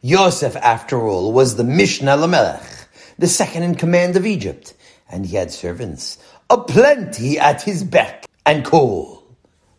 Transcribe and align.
Yosef, 0.01 0.55
after 0.55 1.01
all, 1.01 1.33
was 1.33 1.55
the 1.55 1.63
Mishneh 1.63 2.17
Lamelech, 2.17 2.87
the 3.17 3.27
second 3.27 3.63
in 3.63 3.75
command 3.75 4.15
of 4.15 4.25
Egypt, 4.25 4.73
and 5.09 5.25
he 5.25 5.35
had 5.35 5.51
servants 5.51 6.19
aplenty 6.49 7.39
at 7.39 7.63
his 7.63 7.83
beck 7.83 8.25
and 8.45 8.63
call, 8.63 9.23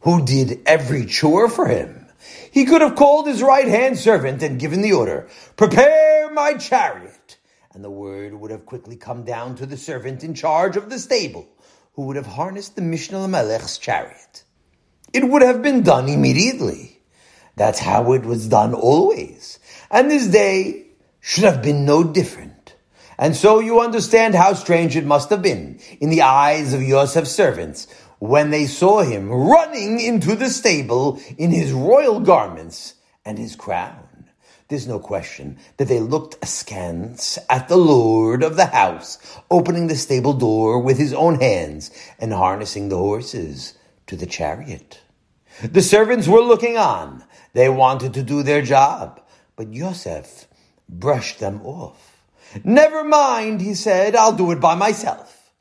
who 0.01 0.25
did 0.25 0.61
every 0.67 1.07
chore 1.07 1.49
for 1.49 1.69
him. 1.69 2.07
He 2.51 2.65
could 2.65 2.81
have 2.81 2.97
called 2.97 3.27
his 3.27 3.43
right 3.43 3.69
hand 3.69 3.99
servant 3.99 4.43
and 4.43 4.59
given 4.59 4.83
the 4.83 4.93
order, 4.93 5.29
prepare 5.57 6.31
my 6.33 6.55
chariot 6.55 7.24
and 7.75 7.83
the 7.83 7.91
word 7.91 8.35
would 8.35 8.53
have 8.53 8.67
quickly 8.67 8.95
come 8.95 9.25
down 9.25 9.57
to 9.57 9.67
the 9.67 9.77
servant 9.77 10.23
in 10.23 10.35
charge 10.35 10.77
of 10.77 10.91
the 10.91 10.99
stable, 10.99 11.49
who 11.95 12.03
would 12.03 12.17
have 12.17 12.27
harnessed 12.27 12.77
the 12.77 12.83
Mishneh 12.83 13.29
Melech's 13.29 13.79
chariot. 13.79 14.45
It 15.13 15.29
would 15.29 15.43
have 15.43 15.61
been 15.63 15.83
done 15.83 16.09
immediately. 16.09 17.01
That's 17.57 17.81
how 17.81 18.13
it 18.13 18.23
was 18.23 18.49
done 18.49 18.75
always. 18.75 19.59
And 19.91 20.11
this 20.11 20.27
day 20.27 20.87
should 21.21 21.45
have 21.45 21.63
been 21.63 21.85
no 21.85 22.05
different. 22.05 22.77
And 23.19 23.35
so 23.35 23.61
you 23.61 23.81
understand 23.81 24.35
how 24.35 24.55
strange 24.55 24.97
it 24.97 25.07
must 25.07 25.31
have 25.31 25.43
been 25.43 25.81
in 26.01 26.11
the 26.11 26.23
eyes 26.23 26.75
of 26.75 26.83
Yosef's 26.83 27.31
servants 27.31 27.87
when 28.19 28.51
they 28.51 28.67
saw 28.67 29.03
him 29.03 29.31
running 29.31 30.01
into 30.01 30.35
the 30.35 30.51
stable 30.51 31.21
in 31.39 31.51
his 31.51 31.73
royal 31.73 32.21
garments 32.21 32.95
and 33.25 33.39
his 33.39 33.57
crown. 33.57 34.04
There's 34.75 34.89
no 34.89 34.99
question 34.99 35.59
that 35.77 35.87
they 35.87 36.01
looked 36.01 36.35
askance 36.43 37.39
at 37.49 37.69
the 37.69 37.77
lord 37.77 38.43
of 38.43 38.57
the 38.57 38.67
house, 38.67 39.19
opening 39.49 39.87
the 39.87 39.95
stable 39.95 40.33
door 40.33 40.81
with 40.81 40.99
his 40.99 41.15
own 41.15 41.39
hands 41.41 41.93
and 42.19 42.33
harnessing 42.33 42.89
the 42.89 42.99
horses 42.99 43.79
to 44.09 44.17
the 44.17 44.27
chariot. 44.27 45.01
The 45.63 45.81
servants 45.81 46.27
were 46.27 46.41
looking 46.41 46.77
on. 46.77 47.23
They 47.53 47.69
wanted 47.69 48.15
to 48.15 48.25
do 48.25 48.43
their 48.43 48.63
job, 48.63 49.23
but 49.55 49.73
Yosef 49.73 50.49
brushed 50.89 51.39
them 51.39 51.65
off. 51.65 52.25
Never 52.65 53.05
mind, 53.05 53.61
he 53.61 53.75
said, 53.75 54.17
I'll 54.17 54.33
do 54.33 54.51
it 54.51 54.59
by 54.59 54.75
myself. 54.75 55.53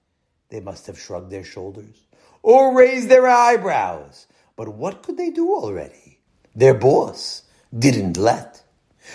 They 0.49 0.59
must 0.59 0.87
have 0.87 0.97
shrugged 0.97 1.29
their 1.29 1.43
shoulders 1.43 2.07
or 2.41 2.75
raised 2.75 3.09
their 3.09 3.27
eyebrows. 3.27 4.25
But 4.55 4.69
what 4.69 5.03
could 5.03 5.17
they 5.17 5.29
do 5.29 5.53
already? 5.53 6.17
Their 6.55 6.73
boss 6.73 7.43
didn't 7.77 8.17
let. 8.17 8.63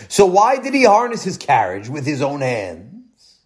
So 0.08 0.26
why 0.26 0.58
did 0.58 0.74
he 0.74 0.84
harness 0.84 1.24
his 1.24 1.36
carriage 1.36 1.88
with 1.88 2.06
his 2.06 2.22
own 2.22 2.40
hands? 2.40 3.38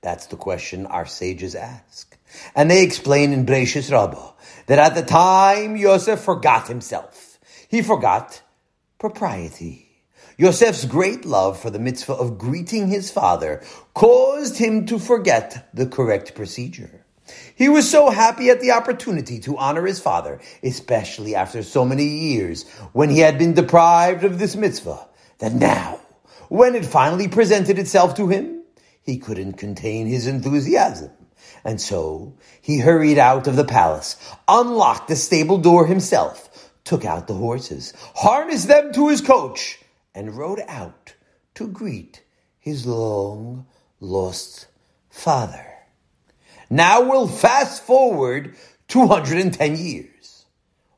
That's 0.00 0.26
the 0.26 0.36
question 0.36 0.86
our 0.86 1.06
sages 1.06 1.54
ask. 1.54 2.16
And 2.54 2.70
they 2.70 2.82
explain 2.82 3.32
in 3.32 3.46
Breishis 3.46 3.90
Rabbah 3.90 4.32
that 4.66 4.78
at 4.78 4.94
the 4.94 5.02
time 5.02 5.76
Yosef 5.76 6.20
forgot 6.20 6.68
himself. 6.68 7.38
He 7.68 7.82
forgot 7.82 8.42
propriety. 8.98 9.88
Yosef's 10.38 10.86
great 10.86 11.24
love 11.24 11.60
for 11.60 11.70
the 11.70 11.78
mitzvah 11.78 12.14
of 12.14 12.38
greeting 12.38 12.88
his 12.88 13.10
father 13.10 13.62
caused 13.94 14.56
him 14.56 14.86
to 14.86 14.98
forget 14.98 15.68
the 15.74 15.86
correct 15.86 16.34
procedure. 16.34 17.04
He 17.54 17.68
was 17.68 17.88
so 17.88 18.10
happy 18.10 18.50
at 18.50 18.60
the 18.60 18.72
opportunity 18.72 19.38
to 19.40 19.56
honor 19.56 19.86
his 19.86 20.00
father, 20.00 20.40
especially 20.62 21.34
after 21.34 21.62
so 21.62 21.84
many 21.84 22.04
years 22.04 22.68
when 22.92 23.10
he 23.10 23.20
had 23.20 23.38
been 23.38 23.54
deprived 23.54 24.24
of 24.24 24.38
this 24.38 24.56
mitzvah 24.56 25.06
that 25.38 25.52
now, 25.52 26.00
when 26.48 26.74
it 26.74 26.84
finally 26.84 27.28
presented 27.28 27.78
itself 27.78 28.14
to 28.16 28.28
him, 28.28 28.62
he 29.02 29.18
couldn't 29.18 29.54
contain 29.54 30.06
his 30.06 30.26
enthusiasm. 30.26 31.10
And 31.64 31.80
so 31.80 32.34
he 32.60 32.78
hurried 32.78 33.18
out 33.18 33.46
of 33.46 33.56
the 33.56 33.64
palace, 33.64 34.16
unlocked 34.48 35.08
the 35.08 35.16
stable 35.16 35.58
door 35.58 35.86
himself, 35.86 36.70
took 36.84 37.04
out 37.04 37.26
the 37.26 37.34
horses, 37.34 37.92
harnessed 38.14 38.68
them 38.68 38.92
to 38.92 39.08
his 39.08 39.20
coach, 39.20 39.80
and 40.14 40.36
rode 40.36 40.60
out 40.68 41.14
to 41.54 41.68
greet 41.68 42.22
his 42.58 42.86
long 42.86 43.66
lost 44.00 44.66
father. 45.10 45.66
Now 46.70 47.02
we'll 47.02 47.28
fast 47.28 47.82
forward 47.82 48.54
210 48.88 49.76
years. 49.76 50.44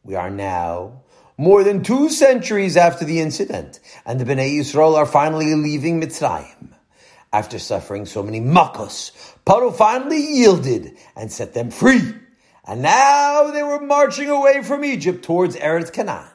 We 0.03 0.15
are 0.15 0.31
now 0.31 1.04
more 1.37 1.65
than 1.65 1.83
two 1.83 2.09
centuries 2.09 2.77
after 2.77 3.05
the 3.05 3.21
incident, 3.21 3.81
and 4.07 4.21
the 4.21 4.25
Bnei 4.25 4.59
Yisrael 4.59 4.97
are 4.97 5.07
finally 5.07 5.55
leaving 5.55 6.01
Mitzrayim. 6.01 6.69
After 7.33 7.59
suffering 7.59 8.07
so 8.07 8.23
many 8.23 8.41
makos, 8.41 9.11
Paro 9.45 9.75
finally 9.75 10.21
yielded 10.21 10.97
and 11.17 11.33
set 11.33 11.53
them 11.53 11.71
free. 11.71 12.15
And 12.65 12.81
now 12.81 13.51
they 13.51 13.63
were 13.63 13.81
marching 13.81 14.31
away 14.31 14.63
from 14.63 14.85
Egypt 14.85 15.25
towards 15.25 15.57
Eretz 15.57 15.93
Canaan. 15.93 16.31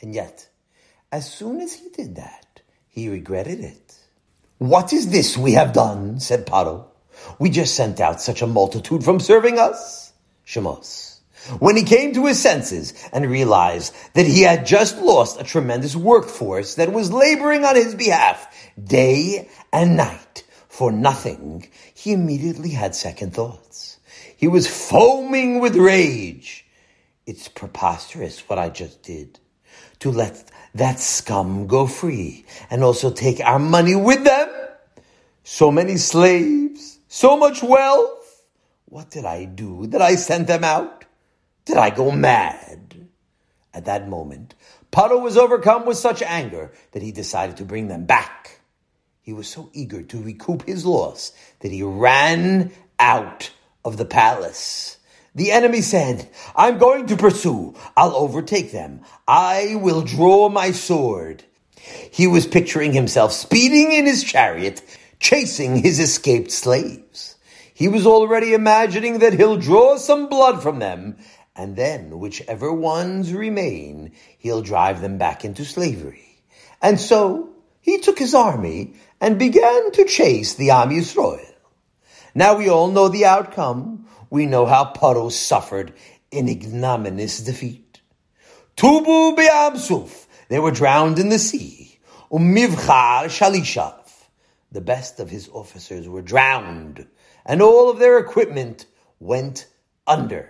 And 0.00 0.14
yet, 0.14 0.48
as 1.12 1.30
soon 1.30 1.60
as 1.60 1.74
he 1.74 1.90
did 1.90 2.16
that, 2.16 2.62
he 2.88 3.10
regretted 3.10 3.60
it. 3.60 3.94
What 4.56 4.92
is 4.92 5.10
this 5.10 5.36
we 5.36 5.52
have 5.52 5.72
done? 5.74 6.20
said 6.20 6.46
Paro. 6.46 6.86
We 7.38 7.50
just 7.50 7.74
sent 7.74 8.00
out 8.00 8.20
such 8.20 8.40
a 8.40 8.46
multitude 8.46 9.04
from 9.04 9.20
serving 9.20 9.58
us. 9.58 10.12
Shemos. 10.46 11.09
When 11.58 11.76
he 11.76 11.84
came 11.84 12.12
to 12.14 12.26
his 12.26 12.40
senses 12.40 12.92
and 13.12 13.30
realized 13.30 13.94
that 14.14 14.26
he 14.26 14.42
had 14.42 14.66
just 14.66 14.98
lost 14.98 15.40
a 15.40 15.44
tremendous 15.44 15.96
workforce 15.96 16.74
that 16.74 16.92
was 16.92 17.12
laboring 17.12 17.64
on 17.64 17.76
his 17.76 17.94
behalf 17.94 18.46
day 18.82 19.48
and 19.72 19.96
night 19.96 20.44
for 20.68 20.92
nothing, 20.92 21.68
he 21.94 22.12
immediately 22.12 22.70
had 22.70 22.94
second 22.94 23.32
thoughts. 23.34 23.98
He 24.36 24.48
was 24.48 24.66
foaming 24.66 25.60
with 25.60 25.76
rage. 25.76 26.66
It's 27.26 27.48
preposterous 27.48 28.40
what 28.48 28.58
I 28.58 28.70
just 28.70 29.02
did. 29.02 29.38
To 30.00 30.10
let 30.10 30.50
that 30.74 30.98
scum 30.98 31.66
go 31.66 31.86
free 31.86 32.46
and 32.70 32.82
also 32.82 33.10
take 33.10 33.40
our 33.40 33.58
money 33.58 33.94
with 33.94 34.24
them. 34.24 34.48
So 35.44 35.70
many 35.70 35.96
slaves, 35.96 36.98
so 37.08 37.36
much 37.36 37.62
wealth. 37.62 38.44
What 38.86 39.10
did 39.10 39.24
I 39.24 39.44
do 39.44 39.86
that 39.88 40.00
I 40.00 40.16
sent 40.16 40.46
them 40.46 40.64
out? 40.64 40.99
Did 41.64 41.76
I 41.76 41.90
go 41.90 42.10
mad? 42.10 43.08
At 43.72 43.84
that 43.84 44.08
moment, 44.08 44.54
Paro 44.90 45.22
was 45.22 45.36
overcome 45.36 45.86
with 45.86 45.96
such 45.96 46.22
anger 46.22 46.72
that 46.92 47.02
he 47.02 47.12
decided 47.12 47.56
to 47.58 47.64
bring 47.64 47.88
them 47.88 48.04
back. 48.04 48.60
He 49.22 49.32
was 49.32 49.46
so 49.48 49.70
eager 49.72 50.02
to 50.02 50.22
recoup 50.22 50.66
his 50.66 50.84
loss 50.84 51.32
that 51.60 51.70
he 51.70 51.82
ran 51.82 52.72
out 52.98 53.52
of 53.84 53.96
the 53.96 54.04
palace. 54.04 54.98
The 55.34 55.52
enemy 55.52 55.82
said, 55.82 56.28
I'm 56.56 56.78
going 56.78 57.06
to 57.06 57.16
pursue. 57.16 57.76
I'll 57.96 58.16
overtake 58.16 58.72
them. 58.72 59.02
I 59.28 59.76
will 59.76 60.02
draw 60.02 60.48
my 60.48 60.72
sword. 60.72 61.44
He 61.76 62.26
was 62.26 62.46
picturing 62.46 62.92
himself 62.92 63.32
speeding 63.32 63.92
in 63.92 64.06
his 64.06 64.24
chariot, 64.24 64.82
chasing 65.20 65.76
his 65.76 66.00
escaped 66.00 66.50
slaves. 66.50 67.36
He 67.72 67.88
was 67.88 68.06
already 68.06 68.52
imagining 68.52 69.20
that 69.20 69.34
he'll 69.34 69.56
draw 69.56 69.96
some 69.96 70.28
blood 70.28 70.62
from 70.62 70.80
them, 70.80 71.16
and 71.60 71.76
then 71.76 72.18
whichever 72.18 72.72
ones 72.72 73.34
remain, 73.34 74.12
he'll 74.38 74.62
drive 74.62 75.02
them 75.02 75.18
back 75.18 75.44
into 75.44 75.62
slavery. 75.62 76.42
And 76.80 76.98
so 76.98 77.50
he 77.82 77.98
took 77.98 78.18
his 78.18 78.34
army 78.34 78.94
and 79.20 79.38
began 79.38 79.92
to 79.92 80.06
chase 80.06 80.54
the 80.54 80.70
Am 80.70 80.88
Yisrael. 80.88 81.44
Now 82.34 82.56
we 82.56 82.70
all 82.70 82.90
know 82.90 83.08
the 83.08 83.26
outcome. 83.26 84.06
We 84.30 84.46
know 84.46 84.64
how 84.64 84.94
Paro 84.96 85.30
suffered 85.30 85.92
in 86.30 86.48
ignominious 86.48 87.40
defeat. 87.40 88.00
Tubu 88.78 89.36
be'amsuf, 89.36 90.28
they 90.48 90.58
were 90.58 90.70
drowned 90.70 91.18
in 91.18 91.28
the 91.28 91.38
sea. 91.38 91.98
Umivchar 92.32 93.26
shalishav, 93.26 94.08
the 94.72 94.80
best 94.80 95.20
of 95.20 95.28
his 95.28 95.50
officers 95.50 96.08
were 96.08 96.22
drowned, 96.22 97.06
and 97.44 97.60
all 97.60 97.90
of 97.90 97.98
their 97.98 98.16
equipment 98.16 98.86
went 99.18 99.66
under. 100.06 100.48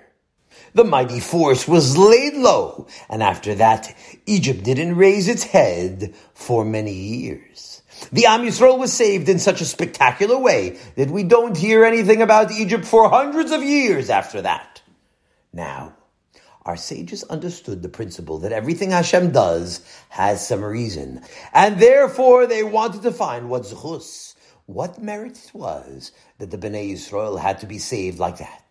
The 0.75 0.85
mighty 0.85 1.21
force 1.21 1.67
was 1.67 1.97
laid 1.99 2.35
low, 2.35 2.87
and 3.09 3.23
after 3.23 3.55
that, 3.57 3.95
Egypt 4.27 4.63
didn't 4.63 4.97
raise 4.97 5.29
its 5.29 5.43
head 5.43 6.15
for 6.35 6.65
many 6.65 6.93
years. 6.93 7.83
The 8.13 8.27
Am 8.27 8.43
Yisrael 8.43 8.79
was 8.79 8.93
saved 8.93 9.29
in 9.29 9.39
such 9.39 9.61
a 9.61 9.67
spectacular 9.67 10.39
way 10.39 10.79
that 10.97 11.11
we 11.11 11.23
don't 11.23 11.57
hear 11.57 11.85
anything 11.85 12.23
about 12.23 12.53
Egypt 12.53 12.85
for 12.85 13.09
hundreds 13.11 13.51
of 13.51 13.63
years 13.63 14.09
after 14.11 14.43
that. 14.43 14.81
Now, 15.53 15.97
our 16.65 16.77
sages 16.77 17.25
understood 17.25 17.83
the 17.83 17.89
principle 17.89 18.39
that 18.39 18.53
everything 18.53 18.91
Hashem 18.91 19.33
does 19.33 19.81
has 20.11 20.47
some 20.47 20.65
reason, 20.65 21.23
and 21.53 21.81
therefore 21.81 22.47
they 22.47 22.63
wanted 22.63 23.03
to 23.03 23.13
find 23.13 23.49
what 23.49 23.63
zchus, 23.63 24.35
what 24.67 25.03
merit 25.03 25.43
it 25.45 25.55
was 25.55 26.13
that 26.39 26.51
the 26.51 26.59
Bnei 26.59 26.93
Yisrael 26.93 27.41
had 27.41 27.59
to 27.61 27.67
be 27.67 27.79
saved 27.79 28.19
like 28.19 28.39
that. 28.39 28.70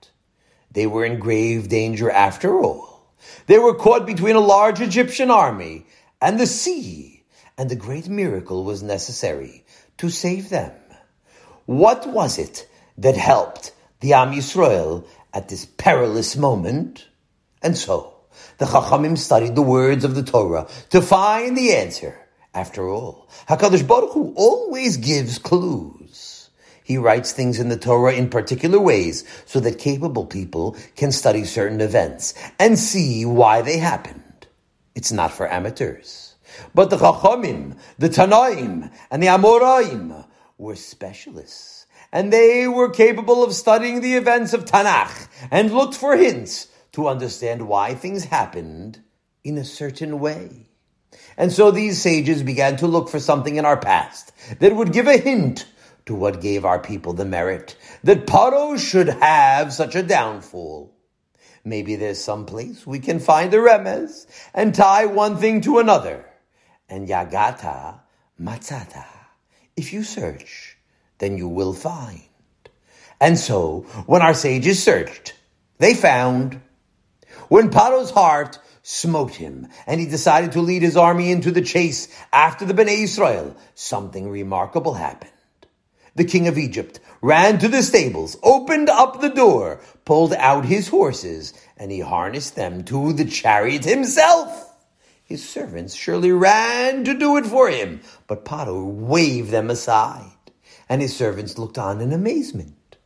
They 0.71 0.87
were 0.87 1.05
in 1.05 1.19
grave 1.19 1.69
danger 1.69 2.09
after 2.09 2.59
all. 2.59 3.07
They 3.47 3.59
were 3.59 3.75
caught 3.75 4.05
between 4.05 4.35
a 4.35 4.39
large 4.39 4.81
Egyptian 4.81 5.31
army 5.31 5.85
and 6.21 6.39
the 6.39 6.47
sea, 6.47 7.23
and 7.57 7.71
a 7.71 7.75
great 7.75 8.07
miracle 8.07 8.63
was 8.63 8.83
necessary 8.83 9.65
to 9.97 10.09
save 10.09 10.49
them. 10.49 10.71
What 11.65 12.07
was 12.07 12.37
it 12.37 12.67
that 12.97 13.17
helped 13.17 13.73
the 13.99 14.13
Am 14.13 14.31
Yisrael 14.31 15.05
at 15.33 15.49
this 15.49 15.65
perilous 15.65 16.35
moment? 16.35 17.07
And 17.61 17.77
so, 17.77 18.15
the 18.57 18.65
Chachamim 18.65 19.17
studied 19.17 19.55
the 19.55 19.61
words 19.61 20.03
of 20.03 20.15
the 20.15 20.23
Torah 20.23 20.67
to 20.91 21.01
find 21.01 21.57
the 21.57 21.75
answer. 21.75 22.17
After 22.53 22.89
all, 22.89 23.29
HaKadosh 23.47 23.87
Baruch 23.87 24.13
Hu 24.13 24.33
always 24.35 24.97
gives 24.97 25.37
clues. 25.37 25.98
He 26.89 26.97
writes 26.97 27.31
things 27.31 27.59
in 27.59 27.69
the 27.69 27.77
Torah 27.77 28.13
in 28.13 28.29
particular 28.29 28.79
ways 28.79 29.23
so 29.45 29.59
that 29.59 29.77
capable 29.77 30.25
people 30.25 30.75
can 30.95 31.11
study 31.11 31.45
certain 31.45 31.81
events 31.81 32.33
and 32.57 32.79
see 32.79 33.25
why 33.25 33.61
they 33.61 33.77
happened. 33.77 34.47
It's 34.95 35.11
not 35.11 35.31
for 35.31 35.47
amateurs. 35.47 36.33
But 36.73 36.89
the 36.89 36.97
Chachamim, 36.97 37.77
the 37.99 38.09
Tanaim, 38.09 38.91
and 39.11 39.21
the 39.21 39.27
Amoraim 39.27 40.25
were 40.57 40.75
specialists. 40.75 41.85
And 42.11 42.33
they 42.33 42.67
were 42.67 42.89
capable 42.89 43.43
of 43.43 43.53
studying 43.53 44.01
the 44.01 44.15
events 44.15 44.53
of 44.53 44.65
Tanakh 44.65 45.27
and 45.51 45.71
looked 45.71 45.93
for 45.93 46.17
hints 46.17 46.69
to 46.93 47.07
understand 47.07 47.67
why 47.67 47.93
things 47.93 48.23
happened 48.23 49.03
in 49.43 49.59
a 49.59 49.63
certain 49.63 50.19
way. 50.19 50.69
And 51.37 51.51
so 51.51 51.69
these 51.69 52.01
sages 52.01 52.41
began 52.41 52.77
to 52.77 52.87
look 52.87 53.09
for 53.09 53.19
something 53.19 53.57
in 53.57 53.65
our 53.65 53.77
past 53.77 54.31
that 54.57 54.75
would 54.75 54.91
give 54.91 55.05
a 55.05 55.17
hint 55.17 55.67
to 56.09 56.15
what 56.15 56.41
gave 56.41 56.65
our 56.65 56.79
people 56.79 57.13
the 57.13 57.23
merit 57.23 57.77
that 58.03 58.25
Paro 58.25 58.79
should 58.79 59.09
have 59.09 59.71
such 59.71 59.93
a 59.93 60.01
downfall. 60.01 60.91
Maybe 61.63 61.97
there's 61.97 62.19
some 62.19 62.47
place 62.47 62.87
we 62.87 62.97
can 62.97 63.19
find 63.19 63.53
a 63.53 63.57
remez 63.57 64.25
and 64.51 64.73
tie 64.73 65.05
one 65.05 65.37
thing 65.37 65.61
to 65.61 65.77
another. 65.77 66.25
And 66.89 67.07
Yagata 67.07 67.99
Matzata. 68.41 69.05
If 69.77 69.93
you 69.93 70.01
search, 70.01 70.77
then 71.19 71.37
you 71.37 71.47
will 71.47 71.73
find. 71.73 72.23
And 73.21 73.37
so, 73.37 73.81
when 74.07 74.23
our 74.23 74.33
sages 74.33 74.81
searched, 74.81 75.35
they 75.77 75.93
found. 75.93 76.59
When 77.49 77.69
Paro's 77.69 78.09
heart 78.09 78.57
smote 78.81 79.35
him, 79.35 79.67
and 79.85 80.01
he 80.01 80.07
decided 80.07 80.53
to 80.53 80.61
lead 80.61 80.81
his 80.81 80.97
army 80.97 81.31
into 81.31 81.51
the 81.51 81.61
chase 81.61 82.07
after 82.33 82.65
the 82.65 82.73
Bnei 82.73 83.03
Israel, 83.03 83.55
something 83.75 84.27
remarkable 84.27 84.95
happened 84.95 85.33
the 86.19 86.25
king 86.25 86.47
of 86.47 86.57
Egypt, 86.57 86.99
ran 87.21 87.57
to 87.57 87.67
the 87.67 87.81
stables, 87.81 88.37
opened 88.43 88.89
up 88.89 89.21
the 89.21 89.29
door, 89.29 89.81
pulled 90.05 90.33
out 90.33 90.65
his 90.65 90.89
horses, 90.89 91.53
and 91.77 91.91
he 91.91 92.01
harnessed 92.01 92.55
them 92.55 92.83
to 92.83 93.13
the 93.13 93.25
chariot 93.25 93.85
himself. 93.85 94.75
His 95.23 95.47
servants 95.47 95.95
surely 95.95 96.31
ran 96.31 97.05
to 97.05 97.17
do 97.17 97.37
it 97.37 97.45
for 97.45 97.69
him, 97.69 98.01
but 98.27 98.45
Paro 98.45 98.83
waved 98.83 99.49
them 99.49 99.69
aside, 99.69 100.51
and 100.89 101.01
his 101.01 101.15
servants 101.15 101.57
looked 101.57 101.77
on 101.77 102.01
in 102.01 102.11
amazement. 102.11 102.97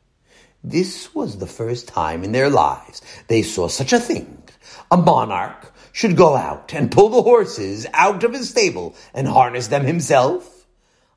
This 0.63 1.13
was 1.13 1.37
the 1.37 1.45
first 1.45 1.87
time 1.87 2.23
in 2.23 2.31
their 2.31 2.49
lives 2.49 3.01
they 3.27 3.41
saw 3.43 3.67
such 3.67 3.93
a 3.93 3.99
thing. 3.99 4.41
A 4.89 4.97
monarch 4.97 5.73
should 5.91 6.15
go 6.17 6.35
out 6.35 6.73
and 6.73 6.91
pull 6.91 7.09
the 7.09 7.21
horses 7.21 7.85
out 7.93 8.23
of 8.23 8.33
his 8.33 8.49
stable 8.49 8.95
and 9.13 9.27
harness 9.27 9.67
them 9.67 9.83
himself. 9.83 10.52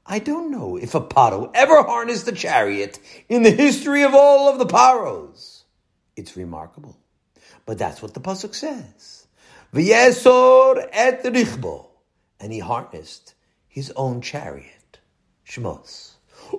I 0.09 0.21
don't 0.21 0.53
know 0.53 0.77
if 0.77 0.95
a 0.95 1.01
Paro 1.01 1.51
ever 1.53 1.83
harnessed 1.83 2.29
a 2.29 2.33
chariot 2.33 3.01
in 3.29 3.43
the 3.43 3.51
history 3.51 4.05
of 4.05 4.15
all 4.15 4.49
of 4.49 4.59
the 4.59 4.67
Paros. 4.67 5.65
It's 6.15 6.37
remarkable. 6.37 6.97
But 7.67 7.79
that's 7.79 8.01
what 8.01 8.15
the 8.15 8.21
Pasuk 8.21 8.55
says. 8.55 9.27
V'yesor 9.75 10.89
et 10.93 11.25
richbo. 11.25 11.89
And 12.39 12.53
he 12.53 12.61
harnessed 12.61 13.35
his 13.67 13.93
own 13.97 14.21
chariot. 14.21 15.01
Shmos. 15.45 16.13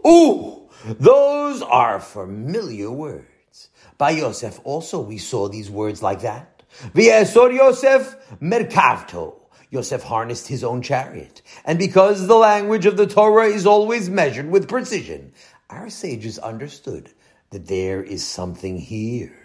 Ooh, 0.06 0.70
those 0.86 1.62
are 1.62 2.02
familiar 2.02 2.92
words. 2.92 3.70
By 3.98 4.12
Yosef 4.12 4.60
also 4.66 5.00
we 5.00 5.18
saw 5.18 5.48
these 5.48 5.70
words 5.70 6.04
like 6.04 6.22
that. 6.22 6.64
V'yesor 6.94 7.56
Yosef 7.56 8.18
merkavto. 8.42 9.37
Yosef 9.70 10.04
harnessed 10.04 10.48
his 10.48 10.64
own 10.64 10.82
chariot. 10.82 11.42
And 11.66 11.78
because 11.78 12.28
the 12.28 12.36
language 12.36 12.86
of 12.86 12.98
the 12.98 13.08
Torah 13.08 13.48
is 13.48 13.66
always 13.66 14.10
measured 14.10 14.50
with 14.50 14.70
precision, 14.70 15.34
our 15.70 15.90
sages 15.90 16.40
understood 16.40 17.12
that 17.50 17.68
there 17.68 18.02
is 18.02 18.26
something 18.26 18.78
here. 18.78 19.38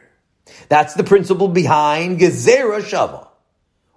That's 0.69 0.95
the 0.95 1.05
principle 1.05 1.49
behind 1.49 2.21
Gezerah 2.21 2.83
Shava. 2.83 3.29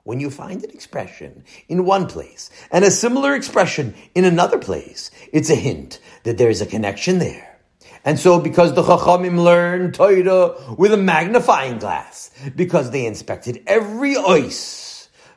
When 0.03 0.19
you 0.19 0.29
find 0.29 0.63
an 0.63 0.69
expression 0.69 1.43
in 1.67 1.83
one 1.83 2.05
place 2.05 2.51
and 2.71 2.85
a 2.85 2.91
similar 2.91 3.33
expression 3.33 3.95
in 4.13 4.23
another 4.23 4.59
place, 4.59 5.09
it's 5.33 5.49
a 5.49 5.55
hint 5.55 5.99
that 6.23 6.37
there 6.37 6.49
is 6.49 6.61
a 6.61 6.67
connection 6.67 7.17
there. 7.17 7.59
And 8.03 8.19
so, 8.19 8.39
because 8.39 8.75
the 8.75 8.83
Chachamim 8.83 9.43
learned 9.43 9.95
Torah 9.95 10.75
with 10.77 10.93
a 10.93 10.97
magnifying 10.97 11.79
glass, 11.79 12.29
because 12.55 12.91
they 12.91 13.07
inspected 13.07 13.63
every 13.65 14.13
ois, 14.13 14.84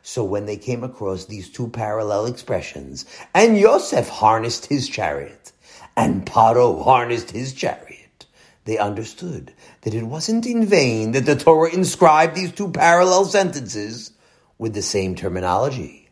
so 0.08 0.24
when 0.24 0.46
they 0.46 0.56
came 0.56 0.82
across 0.84 1.26
these 1.26 1.50
two 1.50 1.68
parallel 1.68 2.24
expressions, 2.24 3.04
and 3.34 3.58
Yosef 3.58 4.08
harnessed 4.08 4.64
his 4.64 4.88
chariot, 4.88 5.52
and 5.98 6.24
Paro 6.24 6.82
harnessed 6.82 7.32
his 7.32 7.52
chariot, 7.52 8.24
they 8.64 8.78
understood 8.78 9.52
that 9.82 9.92
it 9.92 10.04
wasn't 10.04 10.46
in 10.46 10.64
vain 10.64 11.12
that 11.12 11.26
the 11.26 11.36
Torah 11.36 11.70
inscribed 11.70 12.34
these 12.34 12.52
two 12.52 12.70
parallel 12.70 13.26
sentences 13.26 14.12
with 14.56 14.72
the 14.72 14.80
same 14.80 15.14
terminology. 15.14 16.08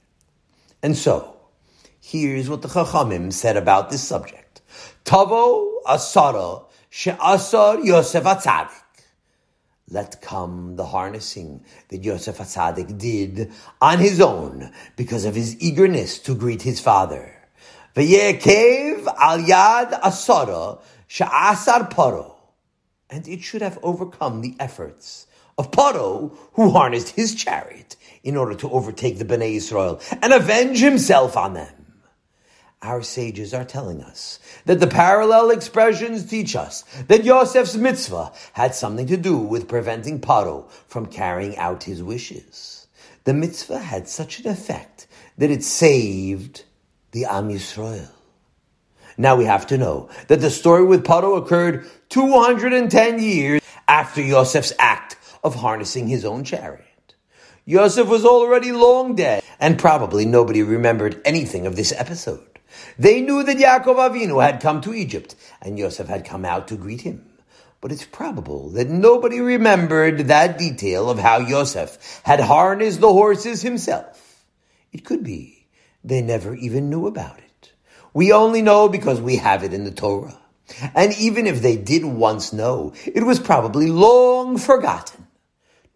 And 0.83 0.95
so, 0.95 1.35
here's 1.99 2.51
what 2.51 2.61
the 2.61 2.69
Chachamim 2.69 3.33
said 3.33 3.57
about 3.57 3.89
this 3.89 4.07
subject. 4.07 4.61
Tavo 5.07 5.83
asara 5.87 6.67
she'asar 6.91 7.83
Yosef 7.83 8.25
atzadik 8.25 8.73
let 9.89 10.21
come 10.21 10.77
the 10.77 10.85
harnessing 10.85 11.65
that 11.89 12.03
Yosef 12.03 12.39
Atzadik 12.39 12.99
did 12.99 13.53
on 13.81 13.99
his 13.99 14.21
own 14.21 14.73
because 14.97 15.25
of 15.25 15.35
his 15.35 15.61
eagerness 15.61 16.19
to 16.21 16.35
greet 16.35 16.63
his 16.63 16.81
father. 16.81 17.33
V'yekev 17.95 19.07
al 19.07 19.39
yad 19.39 20.01
asara 20.01 20.81
sha'asar 21.09 21.91
paro. 21.91 22.35
And 23.09 23.29
it 23.29 23.43
should 23.43 23.63
have 23.63 23.79
overcome 23.83 24.41
the 24.41 24.57
efforts 24.59 25.27
of 25.59 25.71
Paro, 25.71 26.37
who 26.55 26.71
harnessed 26.71 27.11
his 27.11 27.35
chariot 27.35 27.97
in 28.23 28.37
order 28.37 28.55
to 28.57 28.71
overtake 28.71 29.19
the 29.19 29.25
Bnei 29.25 29.55
Israel 29.55 30.01
and 30.21 30.33
avenge 30.33 30.81
himself 30.81 31.37
on 31.37 31.55
them. 31.55 31.76
Our 32.87 33.03
sages 33.03 33.53
are 33.53 33.65
telling 33.65 34.01
us 34.01 34.39
that 34.67 34.79
the 34.79 34.87
parallel 34.87 35.51
expressions 35.51 36.25
teach 36.25 36.55
us 36.55 36.85
that 37.09 37.25
Yosef's 37.25 37.75
mitzvah 37.75 38.31
had 38.53 38.77
something 38.77 39.09
to 39.09 39.17
do 39.17 39.37
with 39.37 39.67
preventing 39.67 40.21
Paro 40.21 40.71
from 40.87 41.07
carrying 41.07 41.57
out 41.57 41.83
his 41.83 42.01
wishes. 42.01 42.87
The 43.25 43.35
mitzvah 43.35 43.81
had 43.81 44.09
such 44.09 44.39
an 44.39 44.47
effect 44.47 45.09
that 45.37 45.51
it 45.51 45.65
saved 45.65 46.63
the 47.11 47.25
Am 47.25 47.49
Yisrael. 47.49 48.09
Now 49.19 49.35
we 49.35 49.47
have 49.47 49.67
to 49.67 49.79
know 49.79 50.09
that 50.29 50.41
the 50.41 50.49
story 50.49 50.85
with 50.85 51.05
Paro 51.05 51.37
occurred 51.37 51.87
210 52.11 53.19
years 53.19 53.63
after 53.89 54.23
Yosef's 54.23 54.73
act 54.79 55.17
of 55.43 55.57
harnessing 55.57 56.07
his 56.07 56.25
own 56.25 56.45
chariot. 56.45 56.87
Yosef 57.65 58.07
was 58.07 58.25
already 58.25 58.71
long 58.71 59.17
dead, 59.17 59.43
and 59.59 59.79
probably 59.79 60.25
nobody 60.25 60.63
remembered 60.63 61.21
anything 61.25 61.67
of 61.67 61.77
this 61.77 61.93
episode. 61.93 62.61
They 62.99 63.21
knew 63.21 63.43
that 63.43 63.57
Yaakov 63.57 63.97
Avinu 64.11 64.43
had 64.43 64.61
come 64.61 64.81
to 64.83 64.95
Egypt, 64.95 65.35
and 65.63 65.79
Yosef 65.79 66.09
had 66.09 66.25
come 66.25 66.45
out 66.45 66.69
to 66.69 66.77
greet 66.77 67.03
him. 67.03 67.25
But 67.81 67.93
it's 67.93 68.05
probable 68.05 68.71
that 68.71 68.89
nobody 68.89 69.41
remembered 69.41 70.29
that 70.29 70.59
detail 70.59 71.09
of 71.09 71.19
how 71.19 71.39
Yosef 71.39 72.21
had 72.25 72.41
harnessed 72.41 73.01
the 73.01 73.13
horses 73.13 73.63
himself. 73.63 74.45
It 74.93 75.05
could 75.05 75.23
be 75.23 75.67
they 76.03 76.23
never 76.23 76.55
even 76.55 76.89
knew 76.91 77.07
about 77.07 77.39
it. 77.39 77.73
We 78.15 78.33
only 78.33 78.63
know 78.63 78.89
because 78.89 79.21
we 79.21 79.37
have 79.37 79.63
it 79.63 79.75
in 79.75 79.85
the 79.85 79.91
Torah. 79.91 80.39
And 80.95 81.13
even 81.19 81.47
if 81.47 81.63
they 81.63 81.77
did 81.77 82.05
once 82.05 82.53
know, 82.53 82.95
it 83.05 83.23
was 83.23 83.39
probably 83.39 83.89
long 83.89 84.57
forgotten. 84.57 85.27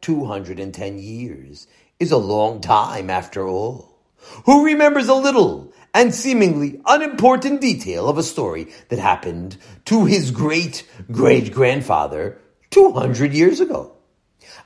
210 0.00 0.98
years 0.98 1.66
is 2.00 2.10
a 2.10 2.16
long 2.16 2.60
time 2.60 3.10
after 3.10 3.46
all. 3.46 3.98
Who 4.46 4.64
remembers 4.64 5.08
a 5.08 5.14
little 5.14 5.72
and 5.94 6.14
seemingly 6.14 6.80
unimportant 6.86 7.60
detail 7.60 8.08
of 8.08 8.16
a 8.16 8.22
story 8.22 8.68
that 8.88 8.98
happened 8.98 9.58
to 9.84 10.06
his 10.06 10.30
great 10.30 10.88
great 11.12 11.52
grandfather 11.52 12.40
200 12.70 13.32
years 13.32 13.60
ago? 13.60 13.92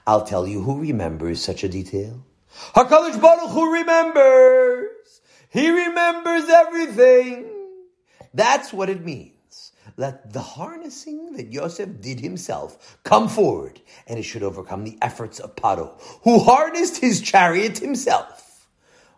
I'll 0.06 0.24
tell 0.24 0.46
you 0.46 0.62
who 0.62 0.80
remembers 0.80 1.42
such 1.42 1.64
a 1.64 1.68
detail. 1.68 2.24
HaKadosh 2.74 3.20
Baruch 3.20 3.50
Hu 3.50 3.72
remembers. 3.72 5.20
He 5.50 5.70
remembers 5.70 6.48
everything. 6.48 7.46
That's 8.32 8.72
what 8.72 8.90
it 8.90 9.04
means 9.04 9.33
let 9.96 10.32
the 10.32 10.40
harnessing 10.40 11.32
that 11.34 11.52
Yosef 11.52 12.00
did 12.00 12.20
himself 12.20 12.98
come 13.04 13.28
forward, 13.28 13.80
and 14.06 14.18
it 14.18 14.24
should 14.24 14.42
overcome 14.42 14.84
the 14.84 14.98
efforts 15.00 15.38
of 15.38 15.54
Paro, 15.54 16.00
who 16.22 16.40
harnessed 16.40 16.98
his 16.98 17.20
chariot 17.20 17.78
himself. 17.78 18.68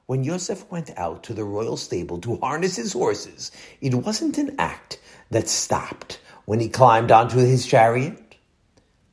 When 0.06 0.23
Yosef 0.23 0.71
went 0.71 0.90
out 0.97 1.25
to 1.25 1.35
the 1.35 1.45
royal 1.45 1.76
stable 1.76 2.18
to 2.18 2.37
harness 2.37 2.76
his 2.76 2.92
horses, 2.92 3.50
it 3.80 3.95
wasn't 3.95 4.38
an 4.38 4.54
act 4.59 5.00
that 5.30 5.49
stopped 5.49 6.21
when 6.45 6.61
he 6.61 6.68
climbed 6.68 7.11
onto 7.11 7.38
his 7.38 7.66
chariot. 7.66 8.37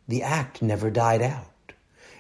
The 0.08 0.22
act 0.22 0.62
never 0.62 0.92
died 0.92 1.22
out. 1.22 1.74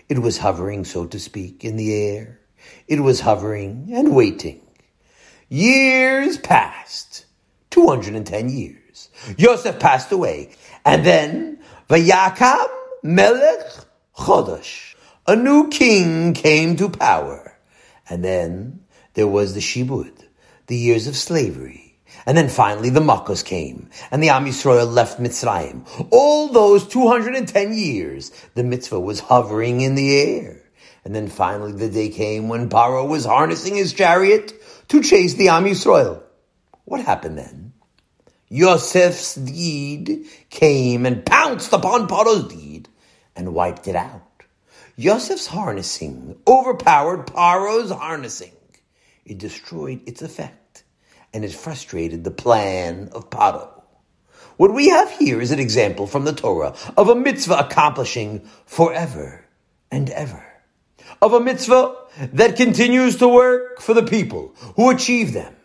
It 0.10 0.20
was 0.20 0.38
hovering, 0.38 0.86
so 0.86 1.06
to 1.06 1.20
speak, 1.20 1.64
in 1.64 1.76
the 1.76 1.94
air. 1.94 2.40
It 2.88 3.02
was 3.02 3.20
hovering 3.20 3.90
and 3.94 4.16
waiting. 4.16 4.62
Years 5.50 6.38
passed, 6.38 7.26
210 7.70 8.50
years 8.50 8.83
Yosef 9.38 9.80
passed 9.80 10.12
away. 10.12 10.52
And 10.86 11.06
then, 11.06 11.60
Vayakam 11.90 12.68
Melech 13.04 13.66
Chodosh. 14.16 14.96
A 15.28 15.36
new 15.36 15.70
king 15.70 16.34
came 16.34 16.76
to 16.78 16.90
power. 16.90 17.58
And 18.10 18.24
then 18.24 18.82
there 19.14 19.28
was 19.28 19.54
the 19.54 19.60
Shibud, 19.60 20.14
the 20.68 20.76
years 20.76 21.08
of 21.08 21.16
slavery. 21.16 21.84
And 22.26 22.38
then 22.38 22.50
finally 22.50 22.90
the 22.90 23.00
Makkos 23.00 23.44
came, 23.44 23.90
and 24.12 24.24
the 24.24 24.30
Am 24.30 24.46
Yisrael 24.46 24.92
left 24.92 25.20
Mitzrayim. 25.20 26.08
All 26.12 26.48
those 26.48 26.88
210 26.88 27.74
years, 27.74 28.32
the 28.56 28.64
mitzvah 28.64 29.00
was 29.00 29.20
hovering 29.20 29.82
in 29.82 29.96
the 29.96 30.16
air. 30.16 30.62
And 31.04 31.14
then 31.14 31.28
finally 31.28 31.74
the 31.74 31.90
day 31.90 32.10
came 32.10 32.48
when 32.48 32.70
Paro 32.70 33.08
was 33.08 33.26
harnessing 33.26 33.76
his 33.76 33.92
chariot 33.94 34.54
to 34.90 35.04
chase 35.04 35.34
the 35.34 35.50
Am 35.50 35.66
Yisrael. 35.66 36.24
What 36.86 37.02
happened 37.02 37.38
then? 37.38 37.73
Yosef's 38.54 39.34
deed 39.34 40.28
came 40.52 41.08
and 41.08 41.26
pounced 41.26 41.74
upon 41.74 42.08
Paro's 42.08 42.54
deed 42.54 42.88
and 43.36 43.56
wiped 43.56 43.88
it 43.88 43.96
out. 43.96 44.44
Yosef's 44.96 45.48
harnessing 45.48 46.38
overpowered 46.46 47.26
Paro's 47.26 47.90
harnessing. 47.90 48.54
It 49.26 49.40
destroyed 49.40 50.02
its 50.06 50.22
effect 50.22 50.84
and 51.34 51.44
it 51.44 51.52
frustrated 51.52 52.24
the 52.24 52.30
plan 52.30 53.10
of 53.14 53.32
Paro. 53.32 53.82
What 54.58 54.72
we 54.72 54.90
have 54.90 55.10
here 55.10 55.42
is 55.42 55.50
an 55.50 55.58
example 55.58 56.06
from 56.06 56.24
the 56.24 56.34
Torah 56.34 56.76
of 56.96 57.10
a 57.10 57.16
mitzvah 57.16 57.58
accomplishing 57.58 58.48
forever 58.68 59.44
and 59.90 60.12
ever. 60.12 60.46
Of 61.24 61.34
a 61.34 61.40
mitzvah 61.40 61.96
that 62.34 62.56
continues 62.56 63.16
to 63.16 63.28
work 63.28 63.82
for 63.82 63.96
the 63.96 64.04
people 64.04 64.54
who 64.76 64.92
achieve 64.92 65.34
them 65.34 65.56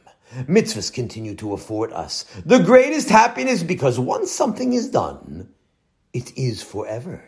Mitzvahs 0.46 0.92
continue 0.92 1.34
to 1.36 1.52
afford 1.52 1.92
us 1.92 2.24
the 2.44 2.58
greatest 2.58 3.08
happiness 3.08 3.62
because 3.62 3.98
once 3.98 4.30
something 4.30 4.72
is 4.72 4.88
done, 4.90 5.48
it 6.12 6.36
is 6.36 6.62
forever. 6.62 7.22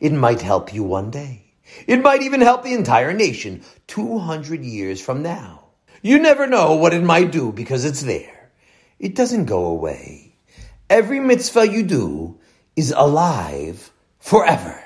It 0.00 0.12
might 0.12 0.40
help 0.40 0.72
you 0.72 0.82
one 0.82 1.10
day. 1.10 1.54
It 1.86 2.02
might 2.02 2.22
even 2.22 2.40
help 2.40 2.62
the 2.62 2.74
entire 2.74 3.12
nation 3.12 3.62
200 3.86 4.62
years 4.62 5.00
from 5.00 5.22
now. 5.22 5.64
You 6.02 6.18
never 6.18 6.46
know 6.46 6.74
what 6.74 6.92
it 6.92 7.02
might 7.02 7.32
do 7.32 7.52
because 7.52 7.84
it's 7.84 8.02
there. 8.02 8.50
It 8.98 9.14
doesn't 9.14 9.46
go 9.46 9.66
away. 9.66 10.36
Every 10.90 11.18
mitzvah 11.18 11.68
you 11.68 11.82
do 11.82 12.38
is 12.76 12.92
alive 12.92 13.90
forever. 14.18 14.83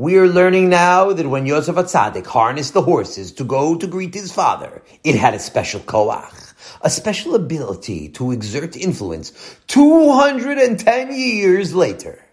We 0.00 0.16
are 0.16 0.26
learning 0.26 0.70
now 0.70 1.12
that 1.12 1.28
when 1.28 1.44
Yosef 1.44 1.76
Atzadik 1.76 2.24
harnessed 2.24 2.72
the 2.72 2.80
horses 2.80 3.32
to 3.32 3.44
go 3.44 3.76
to 3.76 3.86
greet 3.86 4.14
his 4.14 4.32
father, 4.32 4.82
it 5.04 5.14
had 5.14 5.34
a 5.34 5.38
special 5.38 5.78
koach, 5.80 6.54
a 6.80 6.88
special 6.88 7.34
ability 7.34 8.08
to 8.12 8.30
exert 8.32 8.78
influence 8.78 9.30
210 9.66 11.12
years 11.12 11.74
later, 11.74 12.24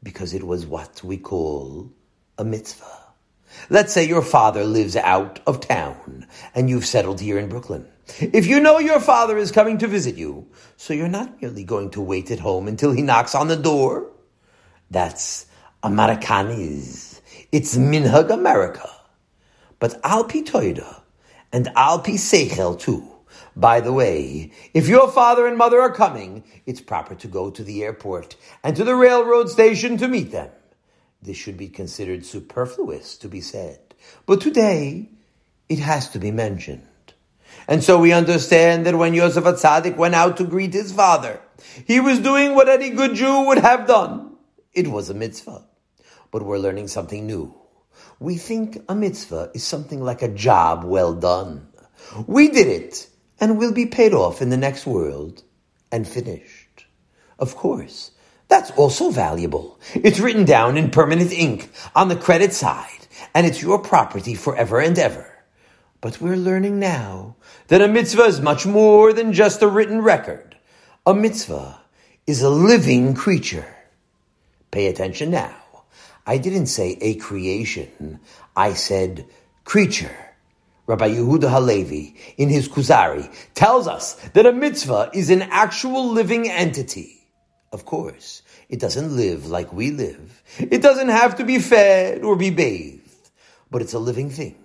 because 0.00 0.32
it 0.32 0.44
was 0.44 0.64
what 0.64 1.02
we 1.02 1.16
call 1.16 1.90
a 2.38 2.44
mitzvah. 2.44 3.00
Let's 3.68 3.92
say 3.92 4.06
your 4.06 4.22
father 4.22 4.62
lives 4.62 4.94
out 4.94 5.40
of 5.44 5.58
town 5.58 6.28
and 6.54 6.70
you've 6.70 6.86
settled 6.86 7.20
here 7.20 7.36
in 7.40 7.48
Brooklyn. 7.48 7.88
If 8.20 8.46
you 8.46 8.60
know 8.60 8.78
your 8.78 9.00
father 9.00 9.36
is 9.36 9.50
coming 9.50 9.78
to 9.78 9.88
visit 9.88 10.14
you, 10.14 10.46
so 10.76 10.94
you're 10.94 11.08
not 11.08 11.42
merely 11.42 11.64
going 11.64 11.90
to 11.90 12.00
wait 12.00 12.30
at 12.30 12.38
home 12.38 12.68
until 12.68 12.92
he 12.92 13.02
knocks 13.02 13.34
on 13.34 13.48
the 13.48 13.56
door. 13.56 14.08
That's 14.88 15.46
Americanis. 15.82 17.20
It's 17.50 17.76
Minhag 17.76 18.30
America. 18.30 18.88
But 19.80 20.00
Alpi 20.02 20.44
Toida 20.44 21.00
and 21.52 21.66
Alpi 21.74 22.14
Seichel 22.14 22.78
too. 22.78 23.08
By 23.56 23.80
the 23.80 23.92
way, 23.92 24.52
if 24.74 24.86
your 24.86 25.10
father 25.10 25.44
and 25.44 25.58
mother 25.58 25.80
are 25.80 25.92
coming, 25.92 26.44
it's 26.66 26.80
proper 26.80 27.16
to 27.16 27.26
go 27.26 27.50
to 27.50 27.64
the 27.64 27.82
airport 27.82 28.36
and 28.62 28.76
to 28.76 28.84
the 28.84 28.94
railroad 28.94 29.50
station 29.50 29.96
to 29.96 30.06
meet 30.06 30.30
them. 30.30 30.50
This 31.20 31.36
should 31.36 31.56
be 31.56 31.68
considered 31.68 32.24
superfluous 32.24 33.16
to 33.18 33.28
be 33.28 33.40
said. 33.40 33.80
But 34.24 34.40
today, 34.40 35.10
it 35.68 35.80
has 35.80 36.08
to 36.10 36.20
be 36.20 36.30
mentioned. 36.30 36.86
And 37.66 37.82
so 37.82 37.98
we 37.98 38.12
understand 38.12 38.86
that 38.86 38.96
when 38.96 39.14
Yosef 39.14 39.42
Atzadik 39.42 39.96
went 39.96 40.14
out 40.14 40.36
to 40.36 40.44
greet 40.44 40.74
his 40.74 40.92
father, 40.92 41.40
he 41.84 41.98
was 41.98 42.20
doing 42.20 42.54
what 42.54 42.68
any 42.68 42.90
good 42.90 43.16
Jew 43.16 43.46
would 43.46 43.58
have 43.58 43.88
done. 43.88 44.36
It 44.72 44.86
was 44.86 45.10
a 45.10 45.14
mitzvah 45.14 45.64
but 46.32 46.42
we're 46.42 46.58
learning 46.58 46.88
something 46.88 47.24
new. 47.26 47.54
We 48.18 48.36
think 48.36 48.82
a 48.88 48.94
mitzvah 48.96 49.52
is 49.54 49.62
something 49.62 50.02
like 50.02 50.22
a 50.22 50.34
job 50.34 50.82
well 50.82 51.14
done. 51.14 51.68
We 52.26 52.48
did 52.48 52.66
it, 52.66 53.08
and 53.40 53.58
we'll 53.58 53.72
be 53.72 53.86
paid 53.86 54.14
off 54.14 54.42
in 54.42 54.48
the 54.48 54.56
next 54.56 54.86
world 54.86 55.44
and 55.92 56.08
finished. 56.08 56.86
Of 57.38 57.54
course, 57.54 58.10
that's 58.48 58.70
also 58.72 59.10
valuable. 59.10 59.78
It's 59.94 60.20
written 60.20 60.44
down 60.44 60.76
in 60.76 60.90
permanent 60.90 61.32
ink 61.32 61.70
on 61.94 62.08
the 62.08 62.16
credit 62.16 62.52
side, 62.52 63.06
and 63.34 63.46
it's 63.46 63.62
your 63.62 63.78
property 63.78 64.34
forever 64.34 64.80
and 64.80 64.98
ever. 64.98 65.28
But 66.00 66.20
we're 66.20 66.36
learning 66.36 66.80
now 66.80 67.36
that 67.68 67.82
a 67.82 67.88
mitzvah 67.88 68.24
is 68.24 68.40
much 68.40 68.66
more 68.66 69.12
than 69.12 69.32
just 69.32 69.62
a 69.62 69.68
written 69.68 70.02
record. 70.02 70.56
A 71.06 71.14
mitzvah 71.14 71.80
is 72.26 72.42
a 72.42 72.50
living 72.50 73.14
creature. 73.14 73.76
Pay 74.70 74.86
attention 74.86 75.30
now. 75.30 75.61
I 76.26 76.38
didn't 76.38 76.66
say 76.66 76.96
a 77.00 77.14
creation. 77.16 78.20
I 78.56 78.74
said 78.74 79.26
creature. 79.64 80.16
Rabbi 80.86 81.10
Yehuda 81.10 81.50
Halevi, 81.50 82.16
in 82.36 82.48
his 82.48 82.68
Kuzari, 82.68 83.32
tells 83.54 83.86
us 83.86 84.14
that 84.34 84.46
a 84.46 84.52
mitzvah 84.52 85.10
is 85.14 85.30
an 85.30 85.42
actual 85.42 86.10
living 86.10 86.48
entity. 86.48 87.26
Of 87.72 87.84
course, 87.84 88.42
it 88.68 88.80
doesn't 88.80 89.16
live 89.16 89.46
like 89.46 89.72
we 89.72 89.90
live. 89.90 90.42
It 90.58 90.82
doesn't 90.82 91.08
have 91.08 91.36
to 91.36 91.44
be 91.44 91.58
fed 91.58 92.22
or 92.22 92.36
be 92.36 92.50
bathed. 92.50 93.00
But 93.70 93.80
it's 93.80 93.94
a 93.94 93.98
living 93.98 94.28
thing, 94.28 94.56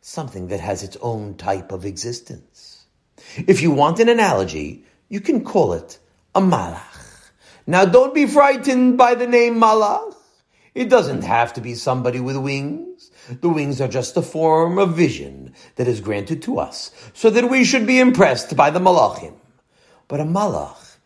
something 0.00 0.48
that 0.48 0.60
has 0.60 0.82
its 0.82 0.96
own 1.02 1.36
type 1.36 1.72
of 1.72 1.84
existence. 1.84 2.86
If 3.36 3.60
you 3.60 3.70
want 3.70 4.00
an 4.00 4.08
analogy, 4.08 4.84
you 5.08 5.20
can 5.20 5.44
call 5.44 5.74
it 5.74 5.98
a 6.34 6.40
malach. 6.40 7.30
Now 7.66 7.84
don't 7.84 8.14
be 8.14 8.26
frightened 8.26 8.96
by 8.96 9.14
the 9.14 9.26
name 9.26 9.60
malach. 9.60 10.15
It 10.76 10.90
doesn't 10.90 11.22
have 11.22 11.54
to 11.54 11.62
be 11.62 11.74
somebody 11.74 12.20
with 12.20 12.36
wings. 12.36 13.10
The 13.40 13.48
wings 13.48 13.80
are 13.80 13.88
just 13.88 14.14
a 14.18 14.20
form 14.20 14.78
of 14.78 14.94
vision 14.94 15.54
that 15.76 15.88
is 15.88 16.02
granted 16.02 16.42
to 16.42 16.58
us 16.58 16.90
so 17.14 17.30
that 17.30 17.48
we 17.48 17.64
should 17.64 17.86
be 17.86 17.98
impressed 17.98 18.54
by 18.54 18.68
the 18.68 18.78
malachim. 18.78 19.36
But 20.06 20.20
a 20.20 20.24
malach 20.24 20.98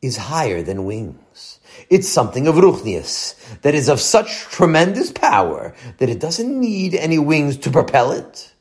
is 0.00 0.16
higher 0.16 0.62
than 0.62 0.84
wings. 0.84 1.58
It's 1.90 2.08
something 2.08 2.46
of 2.46 2.54
ruchnius 2.54 3.34
that 3.62 3.74
is 3.74 3.88
of 3.88 4.00
such 4.00 4.42
tremendous 4.42 5.10
power 5.10 5.74
that 5.98 6.08
it 6.08 6.20
doesn't 6.20 6.60
need 6.60 6.94
any 6.94 7.18
wings 7.18 7.56
to 7.58 7.70
propel 7.72 8.12
it. 8.12 8.52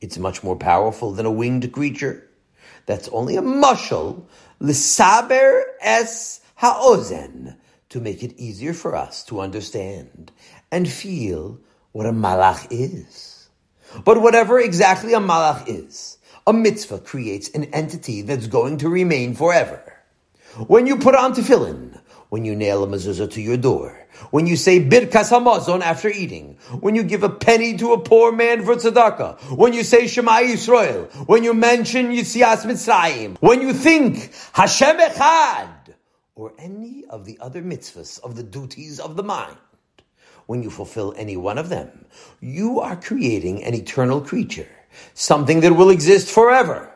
It's 0.00 0.16
much 0.16 0.42
more 0.42 0.56
powerful 0.56 1.12
than 1.12 1.26
a 1.26 1.30
winged 1.30 1.70
creature. 1.70 2.26
That's 2.86 3.10
only 3.10 3.36
a 3.36 3.42
mushal, 3.42 4.24
lisaber 4.58 5.64
es 5.82 6.40
haozen, 6.56 7.58
to 7.94 8.00
make 8.00 8.24
it 8.24 8.34
easier 8.36 8.74
for 8.74 8.96
us 8.96 9.22
to 9.22 9.38
understand 9.38 10.32
and 10.72 10.90
feel 10.90 11.60
what 11.92 12.06
a 12.06 12.10
malach 12.10 12.66
is. 12.68 13.48
But 14.04 14.20
whatever 14.20 14.58
exactly 14.58 15.14
a 15.14 15.20
malach 15.20 15.68
is, 15.68 16.18
a 16.44 16.52
mitzvah 16.52 16.98
creates 16.98 17.50
an 17.50 17.66
entity 17.72 18.22
that's 18.22 18.48
going 18.48 18.78
to 18.78 18.88
remain 18.88 19.36
forever. 19.36 19.80
When 20.66 20.88
you 20.88 20.96
put 20.96 21.14
on 21.14 21.34
tefillin, 21.34 22.00
when 22.30 22.44
you 22.44 22.56
nail 22.56 22.82
a 22.82 22.88
mezuzah 22.88 23.30
to 23.30 23.40
your 23.40 23.58
door, 23.58 23.96
when 24.32 24.48
you 24.48 24.56
say 24.56 24.80
birkas 24.80 25.30
hamazon 25.30 25.80
after 25.80 26.08
eating, 26.08 26.58
when 26.80 26.96
you 26.96 27.04
give 27.04 27.22
a 27.22 27.30
penny 27.30 27.76
to 27.76 27.92
a 27.92 28.00
poor 28.00 28.32
man 28.32 28.64
for 28.64 28.74
tzedakah, 28.74 29.56
when 29.56 29.72
you 29.72 29.84
say 29.84 30.08
Shema 30.08 30.40
Yisrael, 30.40 31.28
when 31.28 31.44
you 31.44 31.54
mention 31.54 32.10
Yetzias 32.10 32.66
Mitzrayim, 32.66 33.36
when 33.38 33.60
you 33.60 33.72
think 33.72 34.34
Hashem 34.52 34.98
Echad, 34.98 35.68
or 36.34 36.52
any 36.58 37.04
of 37.10 37.24
the 37.24 37.38
other 37.40 37.62
mitzvahs 37.62 38.20
of 38.20 38.36
the 38.36 38.42
duties 38.42 38.98
of 38.98 39.16
the 39.16 39.22
mind, 39.22 39.56
when 40.46 40.62
you 40.62 40.70
fulfill 40.70 41.14
any 41.16 41.36
one 41.36 41.58
of 41.58 41.68
them, 41.68 42.04
you 42.40 42.80
are 42.80 42.96
creating 42.96 43.62
an 43.64 43.74
eternal 43.74 44.20
creature, 44.20 44.68
something 45.14 45.60
that 45.60 45.74
will 45.74 45.90
exist 45.90 46.28
forever. 46.28 46.92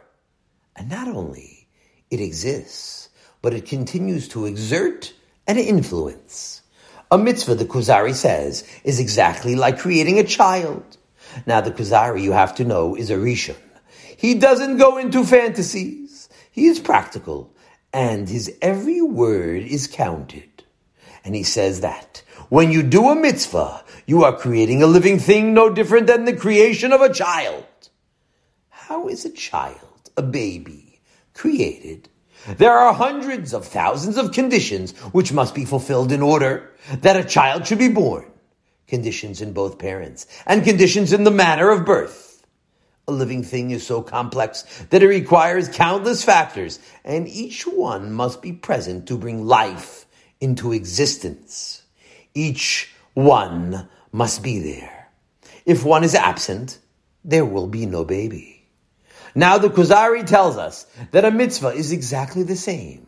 And 0.77 0.91
not 0.91 1.09
only 1.09 1.69
it 2.11 2.21
exists, 2.21 3.09
but 3.41 3.55
it 3.55 3.67
continues 3.67 4.29
to 4.29 4.47
exert 4.47 5.13
an 5.47 5.57
influence. 5.57 6.63
A 7.11 7.17
mitzvah, 7.17 7.55
the 7.55 7.65
Kuzari 7.65 8.15
says, 8.15 8.65
is 8.85 9.01
exactly 9.01 9.55
like 9.55 9.79
creating 9.79 10.19
a 10.19 10.25
child. 10.25 10.99
Now, 11.47 11.61
the 11.61 11.71
Kuzari, 11.71 12.23
you 12.23 12.33
have 12.33 12.55
to 12.57 12.65
know, 12.65 12.95
is 12.95 13.11
a 13.11 13.17
Rishon. 13.17 13.57
He 14.17 14.35
doesn't 14.35 14.79
go 14.79 14.99
into 14.99 15.25
fantasies. 15.25 16.29
He 16.51 16.67
is 16.67 16.81
practical, 16.81 17.55
and 17.93 18.29
his 18.29 18.57
every 18.61 19.01
word 19.01 19.63
is 19.63 19.87
counted. 19.87 20.65
And 21.25 21.35
he 21.35 21.43
says 21.43 21.81
that 21.81 22.23
when 22.49 22.71
you 22.71 22.83
do 22.83 23.09
a 23.09 23.15
mitzvah, 23.15 23.85
you 24.07 24.25
are 24.25 24.37
creating 24.37 24.83
a 24.83 24.87
living 24.87 25.19
thing 25.19 25.53
no 25.53 25.69
different 25.69 26.07
than 26.07 26.25
the 26.25 26.37
creation 26.37 26.93
of 26.93 27.01
a 27.01 27.13
child. 27.13 27.67
How 28.69 29.09
is 29.09 29.25
a 29.25 29.31
child, 29.31 30.11
a 30.17 30.23
baby, 30.23 31.01
created? 31.35 32.09
There 32.57 32.73
are 32.73 32.95
hundreds 32.95 33.53
of 33.53 33.67
thousands 33.67 34.17
of 34.17 34.33
conditions 34.33 34.93
which 35.13 35.33
must 35.33 35.55
be 35.55 35.67
fulfilled 35.67 36.13
in 36.13 36.23
order 36.23 36.71
that 37.01 37.17
a 37.17 37.25
child 37.25 37.67
should 37.67 37.79
be 37.79 37.89
born. 37.89 38.31
Conditions 38.87 39.43
in 39.43 39.53
both 39.53 39.79
parents 39.79 40.27
and 40.47 40.65
conditions 40.65 41.13
in 41.13 41.25
the 41.25 41.31
manner 41.31 41.69
of 41.71 41.85
birth. 41.85 42.28
A 43.09 43.13
living 43.13 43.43
thing 43.43 43.71
is 43.71 43.87
so 43.87 44.03
complex 44.03 44.65
that 44.91 45.03
it 45.03 45.07
requires 45.09 45.71
countless 45.71 46.23
factors 46.23 46.79
and 47.05 47.27
each 47.27 47.67
one 47.67 48.13
must 48.13 48.43
be 48.43 48.53
present 48.53 49.09
to 49.09 49.17
bring 49.17 49.47
life 49.47 50.05
into 50.43 50.75
existence. 50.75 51.83
Each 52.35 52.93
one 53.15 53.89
must 54.13 54.43
be 54.43 54.59
there. 54.59 55.09
If 55.65 55.87
one 55.87 56.05
is 56.05 56.15
absent, 56.15 56.79
there 57.25 57.47
will 57.47 57.67
be 57.67 57.87
no 57.87 58.05
baby. 58.05 58.67
Now 59.35 59.57
the 59.57 59.71
Kuzari 59.71 60.27
tells 60.27 60.59
us 60.59 60.87
that 61.13 61.25
a 61.25 61.31
mitzvah 61.31 61.71
is 61.71 61.93
exactly 61.93 62.43
the 62.43 62.57
same. 62.57 63.07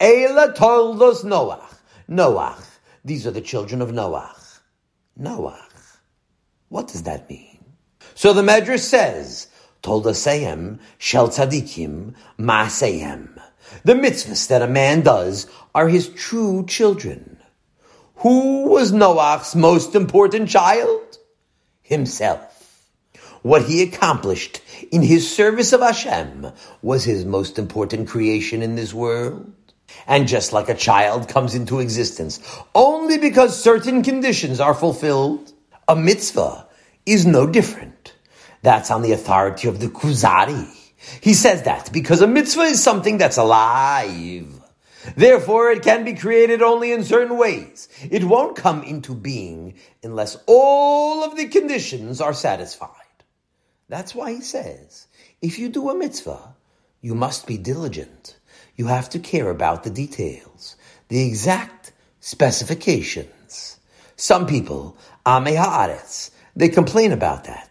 Eila 0.00 0.56
toldos 0.56 1.24
Noach. 1.24 1.74
Noach. 2.08 2.64
These 3.04 3.26
are 3.26 3.32
the 3.32 3.42
children 3.42 3.82
of 3.82 3.90
Noach. 3.90 4.60
Noach. 5.20 5.98
What 6.70 6.88
does 6.88 7.02
that 7.02 7.28
mean? 7.28 7.55
So 8.16 8.32
the 8.32 8.40
Medrash 8.40 8.80
says, 8.80 9.48
"Told 9.82 10.06
Toldaseyem 10.06 10.78
shel 10.96 11.28
tzadikim 11.28 12.14
maaseyem. 12.40 13.28
The 13.84 13.92
mitzvahs 13.92 14.48
that 14.48 14.62
a 14.62 14.66
man 14.66 15.02
does 15.02 15.46
are 15.74 15.88
his 15.88 16.08
true 16.08 16.64
children. 16.66 17.36
Who 18.16 18.70
was 18.70 18.90
Noach's 18.90 19.54
most 19.54 19.94
important 19.94 20.48
child? 20.48 21.18
Himself. 21.82 22.88
What 23.42 23.64
he 23.66 23.82
accomplished 23.82 24.62
in 24.90 25.02
his 25.02 25.30
service 25.30 25.74
of 25.74 25.82
Hashem 25.82 26.52
was 26.80 27.04
his 27.04 27.26
most 27.26 27.58
important 27.58 28.08
creation 28.08 28.62
in 28.62 28.76
this 28.76 28.94
world. 28.94 29.52
And 30.06 30.26
just 30.26 30.54
like 30.54 30.70
a 30.70 30.74
child 30.74 31.28
comes 31.28 31.54
into 31.54 31.80
existence 31.80 32.40
only 32.74 33.18
because 33.18 33.62
certain 33.62 34.02
conditions 34.02 34.58
are 34.58 34.74
fulfilled, 34.74 35.52
a 35.86 35.94
mitzvah 35.94 36.66
is 37.04 37.26
no 37.26 37.46
different. 37.46 37.95
That's 38.62 38.90
on 38.90 39.02
the 39.02 39.12
authority 39.12 39.68
of 39.68 39.80
the 39.80 39.88
Kuzari. 39.88 40.66
He 41.20 41.34
says 41.34 41.62
that 41.64 41.92
because 41.92 42.20
a 42.20 42.26
mitzvah 42.26 42.62
is 42.62 42.82
something 42.82 43.18
that's 43.18 43.36
alive. 43.36 44.52
Therefore, 45.14 45.70
it 45.70 45.82
can 45.82 46.04
be 46.04 46.14
created 46.14 46.62
only 46.62 46.90
in 46.90 47.04
certain 47.04 47.36
ways. 47.38 47.88
It 48.10 48.24
won't 48.24 48.56
come 48.56 48.82
into 48.82 49.14
being 49.14 49.74
unless 50.02 50.36
all 50.46 51.22
of 51.22 51.36
the 51.36 51.46
conditions 51.46 52.20
are 52.20 52.34
satisfied. 52.34 52.90
That's 53.88 54.14
why 54.14 54.32
he 54.32 54.40
says, 54.40 55.06
if 55.40 55.58
you 55.58 55.68
do 55.68 55.90
a 55.90 55.94
mitzvah, 55.94 56.54
you 57.00 57.14
must 57.14 57.46
be 57.46 57.56
diligent. 57.56 58.36
You 58.74 58.86
have 58.86 59.08
to 59.10 59.20
care 59.20 59.48
about 59.48 59.84
the 59.84 59.90
details, 59.90 60.76
the 61.08 61.24
exact 61.24 61.92
specifications. 62.18 63.78
Some 64.16 64.46
people, 64.46 64.96
Ame 65.26 65.54
Haaretz, 65.56 66.30
they 66.56 66.68
complain 66.68 67.12
about 67.12 67.44
that. 67.44 67.65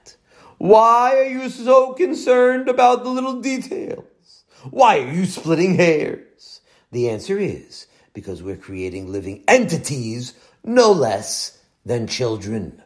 Why 0.58 1.18
are 1.18 1.26
you 1.26 1.50
so 1.50 1.94
concerned 1.94 2.70
about 2.70 3.04
the 3.04 3.10
little 3.10 3.41
details? 3.41 4.44
Why 4.70 5.00
are 5.00 5.12
you 5.12 5.26
splitting 5.26 5.76
hairs? 5.76 6.62
The 6.91 7.10
answer 7.10 7.38
is 7.38 7.88
because 8.13 8.41
we're 8.41 8.56
creating 8.56 9.12
living 9.12 9.44
entities 9.48 10.34
no 10.63 10.91
less 10.91 11.62
than 11.86 12.08
children. 12.08 12.82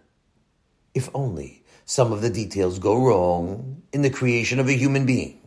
If 0.94 1.10
only 1.14 1.64
some 1.86 2.12
of 2.12 2.22
the 2.22 2.30
details 2.30 2.80
go 2.80 3.02
wrong 3.02 3.84
in 3.94 4.02
the 4.02 4.10
creation 4.10 4.60
of 4.60 4.68
a 4.68 4.74
human 4.74 5.06
being, 5.06 5.40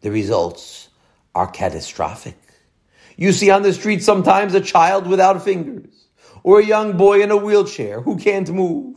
the 0.00 0.10
results 0.10 0.88
are 1.34 1.46
catastrophic. 1.46 2.38
You 3.16 3.32
see 3.32 3.50
on 3.50 3.62
the 3.62 3.72
street 3.72 4.02
sometimes 4.02 4.54
a 4.54 4.60
child 4.60 5.06
without 5.06 5.42
fingers, 5.42 6.08
or 6.42 6.60
a 6.60 6.64
young 6.64 6.96
boy 6.96 7.22
in 7.22 7.30
a 7.30 7.36
wheelchair 7.36 8.00
who 8.00 8.18
can't 8.18 8.50
move. 8.50 8.96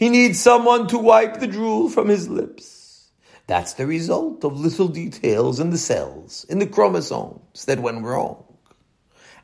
He 0.00 0.08
needs 0.08 0.40
someone 0.40 0.86
to 0.86 0.98
wipe 0.98 1.40
the 1.40 1.46
drool 1.46 1.90
from 1.90 2.08
his 2.08 2.26
lips. 2.26 3.10
That's 3.46 3.74
the 3.74 3.86
result 3.86 4.42
of 4.44 4.58
little 4.58 4.88
details 4.88 5.60
in 5.60 5.68
the 5.68 5.76
cells, 5.76 6.46
in 6.48 6.58
the 6.58 6.66
chromosomes 6.66 7.66
that 7.66 7.80
went 7.80 8.02
wrong. 8.02 8.42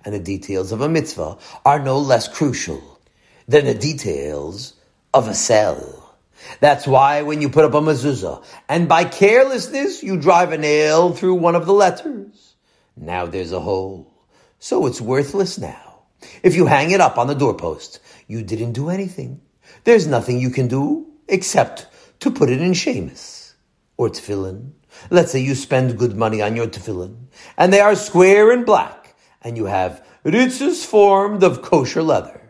And 0.02 0.14
the 0.14 0.18
details 0.18 0.72
of 0.72 0.80
a 0.80 0.88
mitzvah 0.88 1.36
are 1.66 1.78
no 1.78 1.98
less 1.98 2.26
crucial 2.26 2.98
than 3.46 3.66
the 3.66 3.74
details 3.74 4.72
of 5.12 5.28
a 5.28 5.34
cell. 5.34 6.16
That's 6.60 6.86
why 6.86 7.20
when 7.20 7.42
you 7.42 7.50
put 7.50 7.66
up 7.66 7.74
a 7.74 7.82
mezuzah 7.82 8.42
and 8.66 8.88
by 8.88 9.04
carelessness 9.04 10.02
you 10.02 10.18
drive 10.18 10.52
a 10.52 10.56
nail 10.56 11.12
through 11.12 11.34
one 11.34 11.54
of 11.54 11.66
the 11.66 11.74
letters, 11.74 12.54
now 12.96 13.26
there's 13.26 13.52
a 13.52 13.60
hole. 13.60 14.10
So 14.58 14.86
it's 14.86 15.02
worthless 15.02 15.58
now. 15.58 16.04
If 16.42 16.56
you 16.56 16.64
hang 16.64 16.92
it 16.92 17.02
up 17.02 17.18
on 17.18 17.26
the 17.26 17.34
doorpost, 17.34 18.00
you 18.26 18.42
didn't 18.42 18.72
do 18.72 18.88
anything. 18.88 19.42
There's 19.84 20.06
nothing 20.06 20.38
you 20.38 20.50
can 20.50 20.68
do 20.68 21.06
except 21.28 21.86
to 22.20 22.30
put 22.30 22.50
it 22.50 22.60
in 22.60 22.72
shamus 22.72 23.54
or 23.96 24.08
tefillin. 24.08 24.72
Let's 25.10 25.32
say 25.32 25.40
you 25.40 25.54
spend 25.54 25.98
good 25.98 26.16
money 26.16 26.42
on 26.42 26.56
your 26.56 26.66
tefillin, 26.66 27.26
and 27.56 27.72
they 27.72 27.80
are 27.80 27.94
square 27.94 28.50
and 28.50 28.64
black, 28.64 29.16
and 29.42 29.56
you 29.56 29.66
have 29.66 30.04
ritzes 30.24 30.84
formed 30.84 31.42
of 31.42 31.62
kosher 31.62 32.02
leather, 32.02 32.40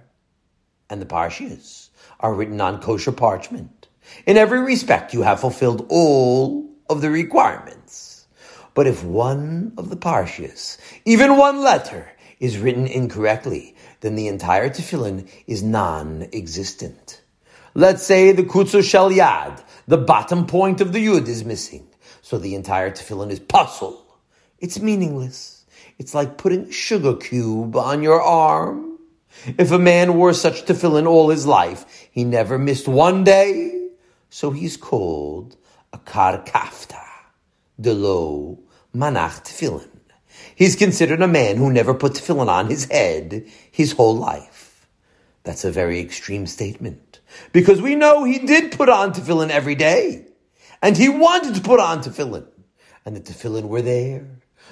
and 0.88 1.00
the 1.00 1.06
parshias 1.06 1.90
are 2.20 2.34
written 2.34 2.60
on 2.60 2.80
kosher 2.80 3.12
parchment. 3.12 3.88
In 4.26 4.36
every 4.36 4.60
respect, 4.60 5.12
you 5.12 5.22
have 5.22 5.40
fulfilled 5.40 5.86
all 5.88 6.70
of 6.88 7.00
the 7.00 7.10
requirements. 7.10 8.26
But 8.74 8.86
if 8.86 9.02
one 9.02 9.72
of 9.76 9.90
the 9.90 9.96
parshias, 9.96 10.78
even 11.04 11.36
one 11.36 11.62
letter, 11.62 12.12
is 12.38 12.58
written 12.58 12.86
incorrectly, 12.86 13.74
then 14.06 14.14
the 14.14 14.28
entire 14.28 14.70
tefillin 14.70 15.28
is 15.48 15.62
non-existent. 15.62 17.22
Let's 17.74 18.04
say 18.04 18.30
the 18.32 18.44
kutzo 18.44 18.82
shel 18.82 19.10
yud, 19.10 19.60
the 19.88 19.98
bottom 19.98 20.46
point 20.46 20.80
of 20.80 20.92
the 20.92 21.04
yud 21.04 21.26
is 21.26 21.44
missing. 21.44 21.88
So 22.22 22.38
the 22.38 22.54
entire 22.54 22.92
tefillin 22.92 23.30
is 23.30 23.40
pasul. 23.40 24.00
It's 24.60 24.78
meaningless. 24.78 25.64
It's 25.98 26.14
like 26.14 26.38
putting 26.38 26.66
a 26.66 26.72
sugar 26.72 27.16
cube 27.16 27.74
on 27.76 28.02
your 28.02 28.22
arm. 28.22 28.98
If 29.58 29.72
a 29.72 29.78
man 29.78 30.14
wore 30.14 30.32
such 30.32 30.64
tefillin 30.64 31.06
all 31.06 31.28
his 31.28 31.46
life, 31.46 32.08
he 32.10 32.24
never 32.24 32.58
missed 32.58 32.88
one 32.88 33.24
day, 33.24 33.88
so 34.30 34.52
he's 34.52 34.76
called 34.76 35.56
a 35.92 35.98
karkafta, 35.98 37.04
de 37.80 37.92
lo 37.92 38.60
manach 38.94 39.44
tefillin. 39.44 39.95
He's 40.56 40.74
considered 40.74 41.20
a 41.20 41.28
man 41.28 41.58
who 41.58 41.70
never 41.70 41.92
put 41.92 42.14
tefillin 42.14 42.48
on 42.48 42.70
his 42.70 42.86
head 42.86 43.46
his 43.70 43.92
whole 43.92 44.16
life. 44.16 44.88
That's 45.44 45.66
a 45.66 45.70
very 45.70 46.00
extreme 46.00 46.46
statement, 46.46 47.20
because 47.52 47.82
we 47.82 47.94
know 47.94 48.24
he 48.24 48.38
did 48.38 48.72
put 48.72 48.88
on 48.88 49.12
tefillin 49.12 49.50
every 49.50 49.74
day, 49.74 50.26
and 50.80 50.96
he 50.96 51.10
wanted 51.10 51.54
to 51.56 51.60
put 51.60 51.78
on 51.78 52.02
tefillin, 52.02 52.46
and 53.04 53.14
the 53.14 53.20
tefillin 53.20 53.68
were 53.68 53.82
there, 53.82 54.26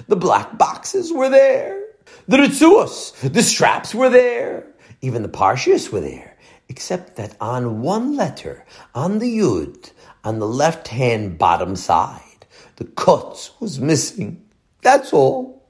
the 0.09 0.17
black 0.17 0.57
boxes 0.57 1.13
were 1.13 1.29
there, 1.29 1.81
the 2.27 2.39
ritzuos, 2.39 3.13
the 3.33 3.43
straps 3.43 3.95
were 3.95 4.09
there, 4.09 4.67
even 5.03 5.23
the 5.23 5.29
parshias 5.29 5.93
were 5.93 6.01
there, 6.01 6.39
except 6.71 7.17
that 7.17 7.37
on 7.43 7.83
one 7.83 8.17
letter, 8.17 8.65
on 8.95 9.19
the 9.19 9.39
yud, 9.39 9.93
on 10.25 10.39
the 10.39 10.49
left 10.49 10.89
hand 10.89 11.37
bottom 11.37 11.77
side, 11.77 12.47
the 12.77 12.85
kutz 12.85 13.51
was 13.61 13.79
missing. 13.79 14.43
That's 14.81 15.13
all. 15.13 15.64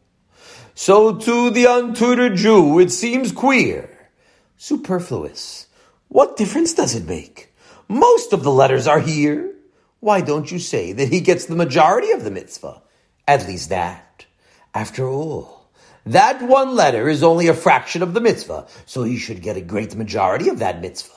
So 0.75 1.15
to 1.15 1.51
the 1.51 1.67
untutored 1.67 2.37
Jew, 2.37 2.81
it 2.81 2.91
seems 2.91 3.31
queer, 3.31 4.11
superfluous. 4.57 5.69
What 6.09 6.37
difference 6.37 6.75
does 6.75 6.97
it 6.97 7.07
make? 7.07 7.53
Most 7.89 8.33
of 8.33 8.43
the 8.43 8.51
letters 8.51 8.89
are 8.89 8.99
here. 8.99 9.55
Why 10.01 10.21
don't 10.21 10.51
you 10.51 10.59
say 10.59 10.93
that 10.93 11.09
he 11.09 11.21
gets 11.21 11.47
the 11.47 11.55
majority 11.55 12.11
of 12.11 12.25
the 12.25 12.31
mitzvah? 12.31 12.83
At 13.29 13.47
least 13.47 13.69
that. 13.69 14.27
After 14.75 15.07
all, 15.07 15.71
that 16.07 16.43
one 16.43 16.75
letter 16.75 17.09
is 17.09 17.23
only 17.23 17.47
a 17.47 17.55
fraction 17.55 18.03
of 18.03 18.13
the 18.13 18.21
mitzvah, 18.21 18.67
so 18.85 19.05
he 19.05 19.17
should 19.17 19.43
get 19.43 19.57
a 19.57 19.63
great 19.63 19.95
majority 19.95 20.49
of 20.49 20.59
that 20.59 20.81
mitzvah. 20.81 21.15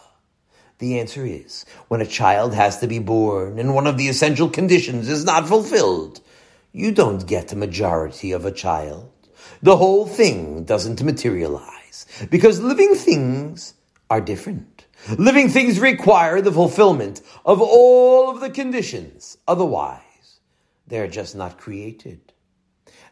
The 0.77 0.99
answer 0.99 1.25
is, 1.25 1.65
when 1.87 2.01
a 2.01 2.05
child 2.05 2.53
has 2.53 2.79
to 2.79 2.87
be 2.87 2.99
born 2.99 3.57
and 3.57 3.73
one 3.73 3.87
of 3.87 3.97
the 3.97 4.07
essential 4.07 4.49
conditions 4.49 5.09
is 5.09 5.25
not 5.25 5.47
fulfilled, 5.47 6.21
you 6.71 6.91
don't 6.91 7.25
get 7.25 7.51
a 7.51 7.57
majority 7.57 8.31
of 8.31 8.45
a 8.45 8.51
child. 8.51 9.11
The 9.67 9.75
whole 9.75 10.05
thing 10.07 10.63
doesn't 10.63 11.03
materialize 11.03 12.05
because 12.29 12.61
living 12.61 12.95
things 12.95 13.73
are 14.09 14.21
different. 14.21 14.85
Living 15.17 15.49
things 15.49 15.77
require 15.81 16.39
the 16.39 16.53
fulfillment 16.53 17.21
of 17.45 17.61
all 17.61 18.29
of 18.29 18.39
the 18.39 18.49
conditions. 18.49 19.37
Otherwise, 19.45 20.39
they're 20.87 21.09
just 21.09 21.35
not 21.35 21.57
created. 21.57 22.31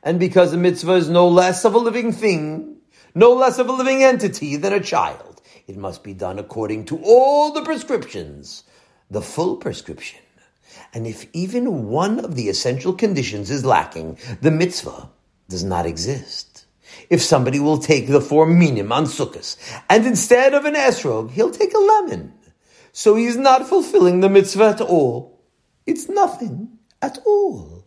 And 0.01 0.17
because 0.17 0.53
a 0.53 0.57
mitzvah 0.57 0.93
is 0.93 1.09
no 1.09 1.27
less 1.27 1.65
of 1.65 1.73
a 1.73 1.77
living 1.77 2.13
thing, 2.13 2.77
no 3.13 3.33
less 3.33 3.59
of 3.59 3.67
a 3.67 3.73
living 3.73 4.01
entity 4.01 4.55
than 4.55 4.71
a 4.71 4.79
child, 4.79 5.41
it 5.67 5.75
must 5.75 6.05
be 6.05 6.13
done 6.13 6.39
according 6.39 6.85
to 6.85 7.01
all 7.03 7.51
the 7.51 7.63
prescriptions, 7.63 8.63
the 9.11 9.21
full 9.21 9.57
prescription. 9.57 10.21
And 10.93 11.05
if 11.05 11.27
even 11.33 11.89
one 11.89 12.23
of 12.23 12.35
the 12.35 12.47
essential 12.47 12.93
conditions 12.93 13.51
is 13.51 13.65
lacking, 13.65 14.17
the 14.39 14.51
mitzvah 14.51 15.09
does 15.49 15.63
not 15.63 15.85
exist. 15.85 16.65
If 17.09 17.21
somebody 17.21 17.59
will 17.59 17.77
take 17.77 18.07
the 18.07 18.21
four 18.21 18.45
minim 18.45 18.91
on 18.91 19.05
Sukkot, 19.05 19.57
and 19.89 20.05
instead 20.05 20.53
of 20.53 20.65
an 20.65 20.75
esrog, 20.75 21.31
he'll 21.31 21.51
take 21.51 21.73
a 21.73 21.79
lemon, 21.79 22.33
so 22.91 23.15
he's 23.15 23.37
not 23.37 23.67
fulfilling 23.67 24.21
the 24.21 24.29
mitzvah 24.29 24.69
at 24.69 24.81
all. 24.81 25.41
It's 25.85 26.07
nothing 26.09 26.79
at 27.01 27.19
all. 27.25 27.85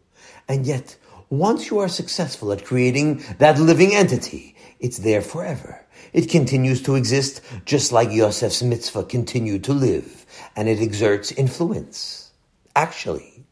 And 0.48 0.66
yet, 0.66 0.96
once 1.30 1.70
you 1.70 1.78
are 1.78 1.88
successful 1.88 2.52
at 2.52 2.64
creating 2.64 3.22
that 3.38 3.58
living 3.58 3.94
entity, 3.94 4.56
it's 4.80 4.98
there 4.98 5.22
forever. 5.22 5.84
It 6.12 6.30
continues 6.30 6.82
to 6.82 6.94
exist 6.94 7.40
just 7.64 7.92
like 7.92 8.10
Yosef's 8.10 8.62
mitzvah 8.62 9.04
continued 9.04 9.64
to 9.64 9.72
live, 9.72 10.26
and 10.56 10.68
it 10.68 10.80
exerts 10.80 11.32
influence. 11.32 12.30
Actually, 12.76 13.44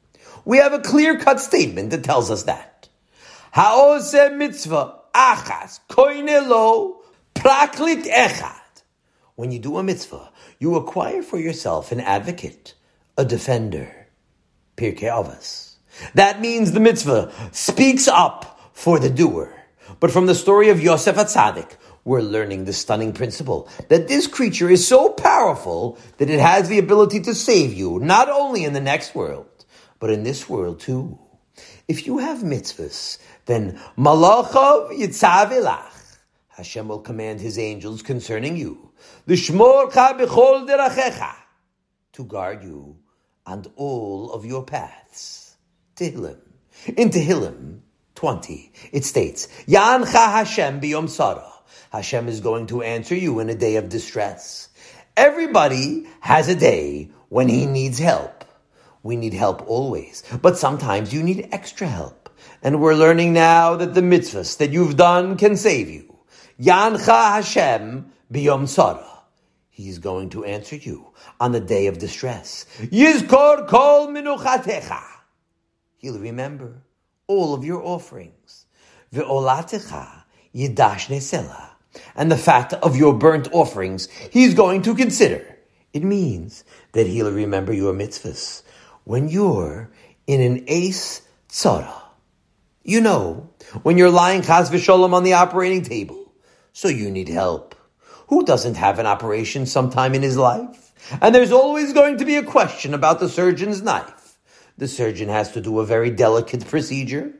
we 0.44 0.58
have 0.58 0.72
a 0.72 0.78
clear-cut 0.78 1.40
statement 1.40 1.90
that 1.90 2.04
tells 2.04 2.30
us 2.30 2.44
that. 2.44 2.75
Ha'ose 3.52 4.30
mitzvah 4.35 5.00
achas 5.14 5.80
koinelo 5.88 6.96
praklit 7.35 8.06
echad. 8.06 8.82
When 9.35 9.52
you 9.52 9.59
do 9.59 9.76
a 9.78 9.82
mitzvah, 9.82 10.30
you 10.59 10.76
acquire 10.76 11.22
for 11.22 11.38
yourself 11.38 11.92
an 11.92 12.00
advocate, 12.00 12.74
a 13.16 13.24
defender. 13.24 14.09
Pirkei 14.76 15.11
Avos. 15.11 15.74
That 16.14 16.40
means 16.40 16.72
the 16.72 16.80
mitzvah 16.80 17.32
speaks 17.52 18.09
up 18.09 18.61
for 18.72 18.98
the 18.98 19.11
doer. 19.11 19.52
But 20.00 20.11
from 20.11 20.26
the 20.26 20.35
story 20.35 20.68
of 20.68 20.82
Yosef 20.82 21.16
Atzadik, 21.16 21.76
we're 22.04 22.20
learning 22.20 22.64
the 22.64 22.72
stunning 22.72 23.12
principle 23.12 23.68
that 23.88 24.06
this 24.09 24.26
creature 24.26 24.70
is 24.70 24.87
so 24.87 25.09
powerful 25.11 25.98
that 26.18 26.30
it 26.30 26.40
has 26.40 26.68
the 26.68 26.78
ability 26.78 27.20
to 27.20 27.35
save 27.35 27.72
you, 27.72 27.98
not 27.98 28.28
only 28.28 28.64
in 28.64 28.74
the 28.74 28.80
next 28.80 29.14
world, 29.14 29.46
but 29.98 30.11
in 30.11 30.22
this 30.22 30.48
world 30.48 30.80
too. 30.80 31.18
If 31.88 32.07
you 32.07 32.18
have 32.18 32.38
mitzvahs, 32.38 33.18
then 33.46 33.79
malachav 33.96 34.90
yitzavilach. 34.90 36.18
Hashem 36.49 36.88
will 36.88 37.01
command 37.01 37.40
his 37.40 37.59
angels 37.59 38.03
concerning 38.03 38.57
you. 38.57 38.90
L'shmorcha 39.27 40.18
b'chol 40.18 40.66
derachecha. 40.68 41.35
To 42.14 42.25
guard 42.25 42.64
you 42.64 42.96
and 43.46 43.68
all 43.77 44.33
of 44.33 44.44
your 44.44 44.64
paths. 44.64 45.57
Tehillim. 45.96 46.40
In 46.96 47.11
Tehillim 47.11 47.81
20, 48.14 48.72
it 48.92 49.05
states, 49.05 49.49
Yancha 49.66 50.33
Hashem 50.33 50.81
biyom 50.81 51.09
sarah. 51.09 51.53
Hashem 51.92 52.29
is 52.29 52.40
going 52.40 52.66
to 52.68 52.83
answer 52.83 53.14
you 53.14 53.38
in 53.40 53.49
a 53.49 53.55
day 53.55 53.77
of 53.77 53.88
distress. 53.88 54.68
Everybody 55.16 56.07
has 56.20 56.49
a 56.49 56.55
day 56.55 57.11
when 57.29 57.49
he 57.49 57.66
needs 57.66 57.99
help. 57.99 58.45
We 59.06 59.14
need 59.14 59.34
help 59.34 59.62
always, 59.68 60.24
but 60.42 60.58
sometimes 60.58 61.14
you 61.14 61.22
need 61.22 61.48
extra 61.52 61.86
help. 61.86 62.28
And 62.60 62.80
we're 62.80 62.96
learning 62.96 63.32
now 63.32 63.76
that 63.76 63.94
the 63.94 64.00
mitzvahs 64.00 64.58
that 64.58 64.70
you've 64.70 64.96
done 64.96 65.36
can 65.36 65.56
save 65.56 65.88
you. 65.88 66.18
Yancha 66.60 67.34
Hashem 67.34 68.10
biyom 68.32 68.66
sarah. 68.66 69.22
He's 69.70 70.00
going 70.00 70.30
to 70.30 70.44
answer 70.44 70.74
you 70.74 71.12
on 71.38 71.52
the 71.52 71.60
day 71.60 71.86
of 71.86 71.98
distress. 71.98 72.66
Yizkor 72.80 73.68
kol 73.68 74.08
minuchatecha. 74.08 75.04
He'll 75.98 76.18
remember 76.18 76.82
all 77.28 77.54
of 77.54 77.64
your 77.64 77.84
offerings. 77.84 78.66
Ve'olatecha 79.14 80.24
yidash 80.52 81.06
nesela. 81.14 81.68
And 82.16 82.32
the 82.32 82.36
fat 82.36 82.72
of 82.72 82.96
your 82.96 83.14
burnt 83.14 83.50
offerings 83.52 84.08
he's 84.32 84.54
going 84.54 84.82
to 84.82 84.96
consider. 84.96 85.58
It 85.92 86.02
means 86.02 86.64
that 86.90 87.06
he'll 87.06 87.30
remember 87.30 87.72
your 87.72 87.94
mitzvahs 87.94 88.62
when 89.06 89.28
you're 89.28 89.88
in 90.26 90.40
an 90.40 90.64
ace 90.66 91.22
tzara. 91.48 92.02
You 92.82 93.00
know, 93.00 93.50
when 93.84 93.98
you're 93.98 94.10
lying 94.10 94.42
chas 94.42 94.68
v'sholem 94.68 95.12
on 95.12 95.22
the 95.22 95.34
operating 95.34 95.82
table, 95.82 96.34
so 96.72 96.88
you 96.88 97.08
need 97.10 97.28
help. 97.28 97.76
Who 98.28 98.44
doesn't 98.44 98.74
have 98.74 98.98
an 98.98 99.06
operation 99.06 99.64
sometime 99.66 100.14
in 100.14 100.22
his 100.22 100.36
life? 100.36 100.92
And 101.20 101.32
there's 101.32 101.52
always 101.52 101.92
going 101.92 102.18
to 102.18 102.24
be 102.24 102.34
a 102.34 102.42
question 102.42 102.94
about 102.94 103.20
the 103.20 103.28
surgeon's 103.28 103.80
knife. 103.80 104.38
The 104.76 104.88
surgeon 104.88 105.28
has 105.28 105.52
to 105.52 105.60
do 105.60 105.78
a 105.78 105.86
very 105.86 106.10
delicate 106.10 106.66
procedure. 106.66 107.32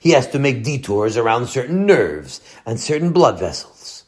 He 0.00 0.10
has 0.10 0.26
to 0.30 0.40
make 0.40 0.64
detours 0.64 1.16
around 1.16 1.46
certain 1.46 1.86
nerves 1.86 2.40
and 2.66 2.80
certain 2.80 3.12
blood 3.12 3.38
vessels. 3.38 4.04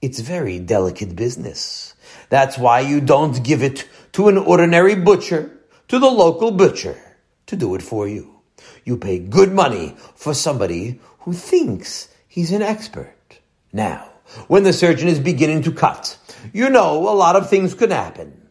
It's 0.00 0.20
very 0.20 0.60
delicate 0.60 1.14
business. 1.14 1.94
That's 2.30 2.56
why 2.56 2.80
you 2.80 3.02
don't 3.02 3.44
give 3.44 3.62
it 3.62 3.86
to 4.12 4.28
an 4.28 4.38
ordinary 4.38 4.94
butcher, 4.94 5.53
to 5.88 5.98
the 5.98 6.10
local 6.10 6.50
butcher, 6.50 6.98
to 7.46 7.56
do 7.56 7.74
it 7.74 7.82
for 7.82 8.08
you. 8.08 8.40
You 8.84 8.96
pay 8.96 9.18
good 9.18 9.52
money 9.52 9.96
for 10.14 10.34
somebody 10.34 11.00
who 11.20 11.32
thinks 11.32 12.08
he's 12.28 12.52
an 12.52 12.62
expert. 12.62 13.40
Now, 13.72 14.10
when 14.48 14.62
the 14.62 14.72
surgeon 14.72 15.08
is 15.08 15.20
beginning 15.20 15.62
to 15.62 15.72
cut, 15.72 16.18
you 16.52 16.70
know 16.70 17.08
a 17.08 17.14
lot 17.14 17.36
of 17.36 17.50
things 17.50 17.74
could 17.74 17.90
happen. 17.90 18.48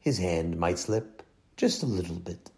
His 0.00 0.18
hand 0.18 0.58
might 0.58 0.78
slip 0.78 1.22
just 1.56 1.82
a 1.82 1.86
little 1.86 2.16
bit. 2.16 2.50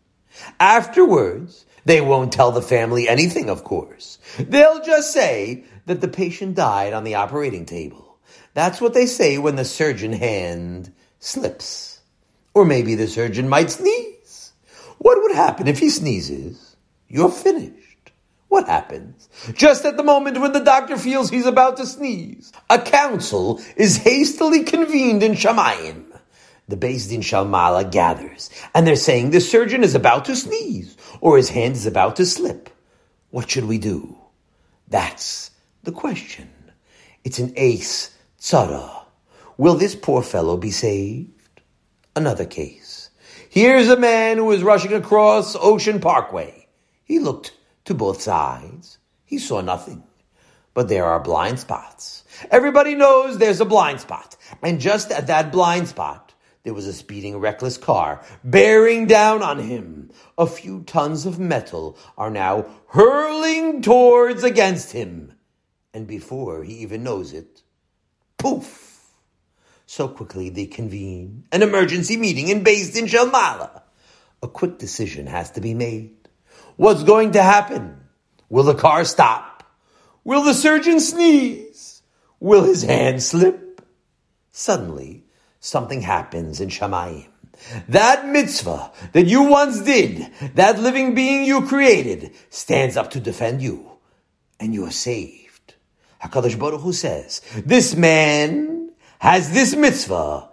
Afterwards, 0.61 1.67
they 1.85 2.01
won't 2.01 2.33
tell 2.33 2.53
the 2.53 2.63
family 2.63 3.09
anything, 3.09 3.51
of 3.51 3.65
course. 3.65 4.19
They'll 4.39 4.83
just 4.83 5.13
say 5.13 5.65
that 5.87 6.01
the 6.01 6.09
patient 6.09 6.55
died 6.55 6.93
on 6.93 7.05
the 7.05 7.17
operating 7.17 7.67
table. 7.67 8.19
That's 8.55 8.81
what 8.81 8.95
they 8.95 9.07
say 9.07 9.39
when 9.39 9.57
the 9.57 9.65
surgeon 9.65 10.13
hand 10.13 10.93
slips. 11.19 11.92
Or 12.55 12.65
maybe 12.65 12.95
the 12.95 13.07
surgeon 13.07 13.49
might 13.49 13.71
sneeze. 13.71 14.53
What 14.99 15.21
would 15.23 15.35
happen 15.35 15.69
if 15.69 15.79
he 15.79 15.91
sneezes? 15.91 16.77
You're 17.09 17.31
finished. 17.31 18.13
What 18.49 18.67
happens? 18.67 19.31
Just 19.55 19.87
at 19.87 19.97
the 19.97 20.03
moment 20.03 20.39
when 20.39 20.53
the 20.53 20.61
doctor 20.61 20.99
feels 20.99 21.31
he's 21.31 21.47
about 21.47 21.79
to 21.79 21.87
sneeze, 21.87 22.53
a 22.69 22.79
council 22.79 23.63
is 23.77 23.97
hastily 23.97 24.65
convened 24.65 25.23
in 25.23 25.33
Shamayim. 25.33 26.05
The 26.69 26.77
Beis 26.77 27.09
Din 27.09 27.23
Shel 27.23 27.47
Maalah 27.47 27.91
gathers, 27.91 28.51
and 28.75 28.87
they're 28.87 28.97
saying 28.97 29.31
the 29.31 29.41
surgeon 29.41 29.83
is 29.83 29.95
about 29.95 30.27
to 30.27 30.37
sneeze, 30.37 30.97
or 31.21 31.37
his 31.37 31.49
hand 31.49 31.77
is 31.77 31.87
about 31.87 32.17
to 32.17 32.27
slip. 32.27 32.69
What 33.31 33.51
should 33.51 33.65
we 33.65 33.79
do? 33.79 34.19
That's 34.89 35.51
the 35.83 35.93
question. 35.93 36.51
It's 37.25 37.39
an 37.39 37.55
ace 37.57 38.15
tzara. 38.39 39.05
Will 39.57 39.75
this 39.75 39.95
poor 39.95 40.23
fellow 40.23 40.57
be 40.57 40.71
saved? 40.71 41.42
Another 42.15 42.45
case. 42.45 43.09
Here's 43.49 43.89
a 43.89 43.97
man 43.97 44.37
who 44.37 44.45
was 44.45 44.63
rushing 44.63 44.93
across 44.93 45.57
Ocean 45.57 45.99
Parkway. 45.99 46.69
He 47.05 47.19
looked 47.19 47.57
to 47.87 47.95
both 47.95 48.21
sides. 48.21 48.99
He 49.25 49.39
saw 49.39 49.63
nothing. 49.63 50.03
But 50.75 50.89
there 50.89 51.07
are 51.07 51.21
blind 51.21 51.59
spots. 51.59 52.25
Everybody 52.51 52.95
knows 52.95 53.39
there's 53.39 53.61
a 53.61 53.67
blind 53.67 54.01
spot. 54.01 54.37
And 54.63 54.79
just 54.79 55.11
at 55.11 55.29
that 55.29 55.53
blind 55.53 55.89
spot, 55.89 56.35
there 56.65 56.75
was 56.75 56.87
a 56.87 56.93
speeding 56.93 57.39
reckless 57.39 57.79
car 57.79 58.23
bearing 58.45 59.07
down 59.07 59.43
on 59.43 59.59
him. 59.59 60.11
A 60.37 60.47
few 60.47 60.83
tons 60.83 61.25
of 61.25 61.39
metal 61.39 61.99
are 62.19 62.31
now 62.31 62.67
hurling 62.89 63.81
towards 63.81 64.45
against 64.45 64.93
him. 64.93 65.33
And 65.95 66.07
before 66.07 66.63
he 66.63 66.75
even 66.75 67.03
knows 67.03 67.33
it, 67.33 67.63
poof! 68.39 68.82
So 69.93 70.09
quickly 70.09 70.49
they 70.49 70.65
convene 70.65 71.45
an 71.53 71.61
emergency 71.61 72.17
meeting 72.17 72.49
in 72.49 72.65
Beis 72.65 72.95
Din 72.95 73.07
Shel 73.07 73.29
A 73.29 74.49
quick 74.49 74.79
decision 74.79 75.27
has 75.27 75.51
to 75.51 75.61
be 75.61 75.75
made. 75.75 76.17
What's 76.77 77.03
going 77.03 77.33
to 77.33 77.43
happen? 77.43 78.01
Will 78.49 78.63
the 78.63 78.75
car 78.75 79.05
stop? 79.05 79.71
Will 80.25 80.45
the 80.45 80.55
surgeon 80.55 80.99
sneeze? 80.99 82.01
Will 82.41 82.65
his 82.65 82.83
hand 82.83 83.23
slip? 83.23 83.87
Suddenly, 84.51 85.25
something 85.61 86.01
happens 86.01 86.63
in 86.63 86.71
Shamayim. 86.71 87.29
That 87.89 88.27
mitzvah 88.27 88.93
that 89.13 89.27
you 89.27 89.43
once 89.43 89.83
did, 89.83 90.27
that 90.55 90.81
living 90.81 91.15
being 91.15 91.45
you 91.45 91.67
created, 91.67 92.33
stands 92.49 92.97
up 92.97 93.11
to 93.11 93.21
defend 93.21 93.61
you, 93.61 93.93
and 94.59 94.73
you 94.73 94.87
are 94.87 94.91
saved. 94.91 95.75
Hakadosh 96.23 96.59
Baruch 96.59 96.81
Hu 96.81 96.95
says, 96.95 97.43
"This 97.67 97.95
man 97.95 98.82
has 99.23 99.53
this 99.53 99.73
mitzvah 99.77 100.49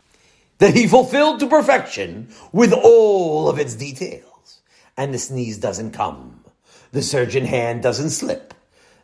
that 0.59 0.75
he 0.75 0.85
fulfilled 0.85 1.39
to 1.39 1.47
perfection 1.47 2.31
with 2.51 2.71
all 2.71 3.49
of 3.49 3.57
its 3.57 3.73
details, 3.73 4.61
and 4.95 5.11
the 5.11 5.17
sneeze 5.17 5.57
doesn't 5.57 5.89
come, 5.89 6.45
the 6.91 7.01
surgeon 7.01 7.45
hand 7.45 7.81
doesn't 7.81 8.11
slip, 8.11 8.53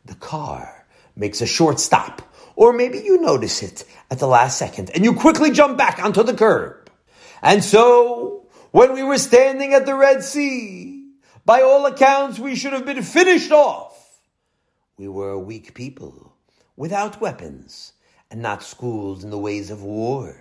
the 0.06 0.14
car 0.14 0.86
makes 1.16 1.42
a 1.42 1.48
short 1.48 1.80
stop." 1.80 2.22
Or 2.56 2.74
maybe 2.74 3.00
you 3.00 3.20
notice 3.20 3.64
it 3.64 3.86
at 4.12 4.20
the 4.20 4.28
last 4.28 4.60
second 4.60 4.92
and 4.92 5.04
you 5.04 5.16
quickly 5.16 5.50
jump 5.50 5.80
back 5.80 5.98
onto 5.98 6.22
the 6.22 6.36
curb. 6.36 6.92
And 7.42 7.64
so, 7.64 8.46
when 8.70 8.94
we 8.94 9.02
were 9.02 9.18
standing 9.18 9.74
at 9.74 9.88
the 9.88 9.96
Red 9.96 10.24
Sea, 10.24 11.10
by 11.44 11.64
all 11.64 11.88
accounts 11.88 12.38
we 12.38 12.56
should 12.56 12.74
have 12.74 12.86
been 12.86 13.02
finished 13.02 13.52
off. 13.52 14.22
We 14.96 15.08
were 15.08 15.32
a 15.32 15.40
weak 15.40 15.74
people, 15.74 16.34
without 16.78 17.20
weapons, 17.20 17.94
and 18.36 18.42
not 18.42 18.62
schooled 18.62 19.24
in 19.24 19.30
the 19.30 19.38
ways 19.38 19.72
of 19.72 19.82
war. 19.82 20.36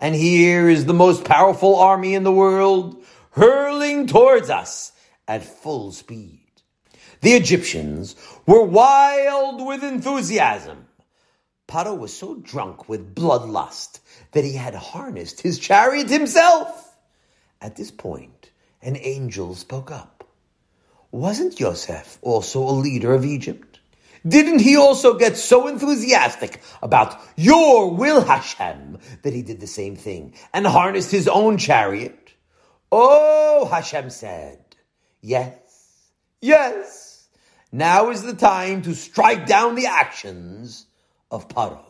And 0.00 0.14
here 0.14 0.66
is 0.66 0.86
the 0.86 0.94
most 0.94 1.26
powerful 1.26 1.76
army 1.76 2.14
in 2.14 2.22
the 2.22 2.32
world 2.32 3.04
hurling 3.32 4.06
towards 4.06 4.48
us 4.48 4.92
at 5.28 5.44
full 5.44 5.92
speed. 5.92 6.40
The 7.20 7.32
Egyptians 7.32 8.16
were 8.46 8.64
wild 8.64 9.66
with 9.66 9.84
enthusiasm. 9.84 10.86
Paro 11.68 11.98
was 11.98 12.14
so 12.16 12.34
drunk 12.36 12.88
with 12.88 13.14
bloodlust 13.14 14.00
that 14.32 14.44
he 14.44 14.54
had 14.54 14.74
harnessed 14.74 15.42
his 15.42 15.58
chariot 15.58 16.08
himself. 16.08 16.96
At 17.60 17.76
this 17.76 17.90
point, 17.90 18.52
an 18.80 18.96
angel 18.96 19.54
spoke 19.54 19.90
up. 19.90 20.26
Wasn't 21.10 21.60
Yosef 21.60 22.16
also 22.22 22.62
a 22.62 22.80
leader 22.86 23.12
of 23.12 23.26
Egypt? 23.26 23.67
Didn't 24.28 24.60
he 24.60 24.76
also 24.76 25.14
get 25.14 25.36
so 25.36 25.66
enthusiastic 25.68 26.60
about 26.82 27.18
your 27.36 27.94
will, 27.94 28.20
Hashem, 28.20 28.98
that 29.22 29.32
he 29.32 29.42
did 29.42 29.60
the 29.60 29.66
same 29.66 29.96
thing 29.96 30.34
and 30.52 30.66
harnessed 30.66 31.10
his 31.10 31.28
own 31.28 31.56
chariot? 31.56 32.34
Oh, 32.90 33.68
Hashem 33.70 34.10
said, 34.10 34.58
yes, 35.20 36.02
yes. 36.40 37.28
Now 37.70 38.10
is 38.10 38.22
the 38.22 38.34
time 38.34 38.82
to 38.82 38.94
strike 38.94 39.46
down 39.46 39.74
the 39.74 39.86
actions 39.86 40.86
of 41.30 41.48
Paro. 41.48 41.84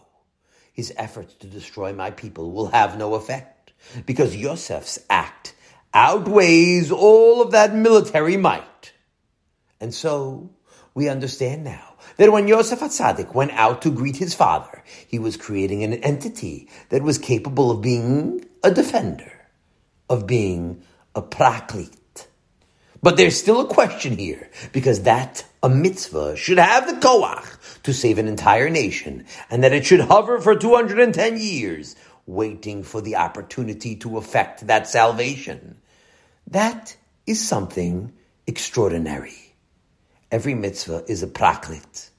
His 0.72 0.92
efforts 0.96 1.35
to 1.35 1.46
destroy 1.46 1.92
my 1.92 2.11
people 2.11 2.53
will 2.53 2.68
have 2.68 2.98
no 2.98 3.14
effect 3.14 3.72
because 4.07 4.37
Yosef's 4.37 4.98
act 5.09 5.55
outweighs 5.94 6.90
all 6.90 7.42
of 7.42 7.53
that 7.53 7.74
military 7.74 8.37
might. 8.37 8.92
And 9.81 9.94
so 9.94 10.51
we 10.98 11.08
understand 11.08 11.62
now 11.62 11.94
that 12.16 12.32
when 12.32 12.48
Yosef 12.48 12.80
Atzadik 12.80 13.32
went 13.32 13.52
out 13.52 13.82
to 13.82 13.90
greet 13.90 14.16
his 14.16 14.34
father, 14.34 14.82
he 15.06 15.20
was 15.20 15.37
creating 15.37 15.84
an 15.84 15.94
entity 15.94 16.68
that 16.88 17.04
was 17.04 17.18
capable 17.18 17.70
of 17.70 17.80
being 17.80 18.44
a 18.64 18.72
defender, 18.72 19.46
of 20.11 20.26
being 20.26 20.82
a 21.14 21.22
praklit. 21.22 22.26
But 23.00 23.16
there's 23.16 23.38
still 23.38 23.61
a 23.61 23.72
question 23.72 24.18
here, 24.18 24.50
because 24.72 25.02
that 25.02 25.44
a 25.62 25.68
mitzvah 25.68 26.37
should 26.37 26.58
have 26.58 26.88
the 26.88 26.94
koach 26.94 27.82
to 27.84 27.94
save 27.94 28.18
an 28.18 28.26
entire 28.26 28.68
nation, 28.68 29.24
and 29.50 29.62
that 29.62 29.72
it 29.72 29.87
should 29.87 30.00
hover 30.00 30.40
for 30.40 30.56
210 30.56 31.38
years, 31.38 31.94
waiting 32.26 32.82
for 32.82 33.00
the 33.00 33.14
opportunity 33.14 33.94
to 33.94 34.18
effect 34.18 34.66
that 34.66 34.88
salvation. 34.88 35.78
That 36.48 36.96
is 37.24 37.40
something 37.46 38.14
extraordinary. 38.48 39.47
Every 40.31 40.55
mitzvah 40.55 41.05
is 41.09 41.23
a 41.23 41.27
praklit. 41.27 42.11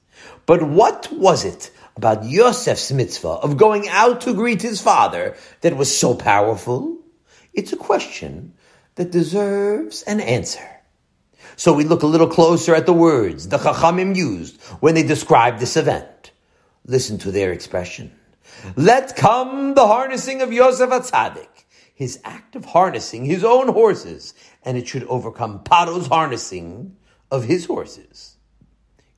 But 0.46 0.62
what 0.62 1.08
was 1.12 1.44
it 1.44 1.70
about 1.96 2.24
Yosef's 2.24 2.90
mitzvah 2.90 3.28
of 3.28 3.56
going 3.56 3.88
out 3.88 4.22
to 4.22 4.34
greet 4.34 4.62
his 4.62 4.80
father 4.80 5.36
that 5.60 5.76
was 5.76 5.96
so 5.96 6.14
powerful? 6.14 6.98
It's 7.54 7.72
a 7.72 7.76
question 7.76 8.54
that 8.96 9.12
deserves 9.12 10.02
an 10.02 10.20
answer. 10.20 10.68
So 11.56 11.72
we 11.72 11.84
look 11.84 12.02
a 12.02 12.06
little 12.06 12.26
closer 12.26 12.74
at 12.74 12.86
the 12.86 12.92
words 12.92 13.48
the 13.48 13.58
Chachamim 13.58 14.16
used 14.16 14.60
when 14.80 14.94
they 14.94 15.02
described 15.02 15.60
this 15.60 15.76
event. 15.76 16.32
Listen 16.86 17.18
to 17.18 17.30
their 17.30 17.52
expression. 17.52 18.12
Let 18.76 19.16
come 19.16 19.74
the 19.74 19.86
harnessing 19.86 20.42
of 20.42 20.52
Yosef 20.52 20.90
Atzadik, 20.90 21.64
his 21.94 22.20
act 22.24 22.56
of 22.56 22.64
harnessing 22.64 23.24
his 23.24 23.44
own 23.44 23.68
horses, 23.68 24.34
and 24.64 24.76
it 24.76 24.88
should 24.88 25.04
overcome 25.04 25.62
Paro's 25.62 26.08
harnessing 26.08 26.96
of 27.30 27.44
his 27.44 27.66
horses. 27.66 28.36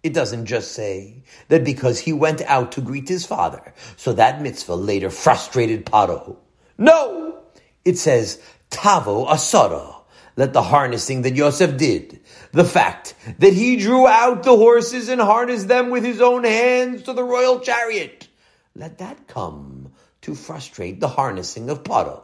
It 0.03 0.15
doesn't 0.15 0.47
just 0.47 0.73
say 0.73 1.23
that 1.49 1.65
because 1.65 2.01
he 2.01 2.13
went 2.13 2.43
out 2.43 2.73
to 2.73 2.81
greet 2.81 3.09
his 3.09 3.25
father, 3.25 3.73
so 3.97 4.13
that 4.15 4.43
mitzvah 4.43 4.75
later 4.75 5.11
frustrated 5.11 5.87
Paro. 5.87 6.37
No! 6.77 7.43
It 7.85 7.99
says, 7.99 8.41
Tavo 8.71 9.29
Asara, 9.29 9.95
let 10.37 10.53
the 10.53 10.63
harnessing 10.63 11.23
that 11.23 11.37
Yosef 11.37 11.77
did, 11.77 12.21
the 12.53 12.65
fact 12.65 13.15
that 13.39 13.53
he 13.53 13.77
drew 13.77 14.09
out 14.09 14.43
the 14.43 14.57
horses 14.57 15.09
and 15.09 15.21
harnessed 15.21 15.69
them 15.69 15.91
with 15.91 16.05
his 16.05 16.21
own 16.21 16.45
hands 16.45 17.03
to 17.03 17.13
the 17.13 17.25
royal 17.25 17.61
chariot, 17.61 18.29
let 18.75 18.99
that 18.99 19.29
come 19.29 19.93
to 20.23 20.35
frustrate 20.35 21.01
the 21.01 21.09
harnessing 21.09 21.69
of 21.69 21.83
Paro. 21.83 22.23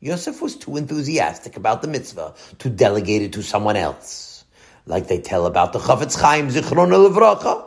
Yosef 0.00 0.40
was 0.40 0.56
too 0.56 0.76
enthusiastic 0.76 1.56
about 1.56 1.82
the 1.82 1.88
mitzvah 1.88 2.34
to 2.58 2.70
delegate 2.70 3.22
it 3.22 3.32
to 3.34 3.42
someone 3.42 3.76
else, 3.76 4.29
like 4.86 5.08
they 5.08 5.20
tell 5.20 5.46
about 5.46 5.72
the 5.72 5.78
Chafetz 5.78 6.20
Chaim 6.20 6.48
Zichron 6.48 6.90
Levracha. 6.90 7.66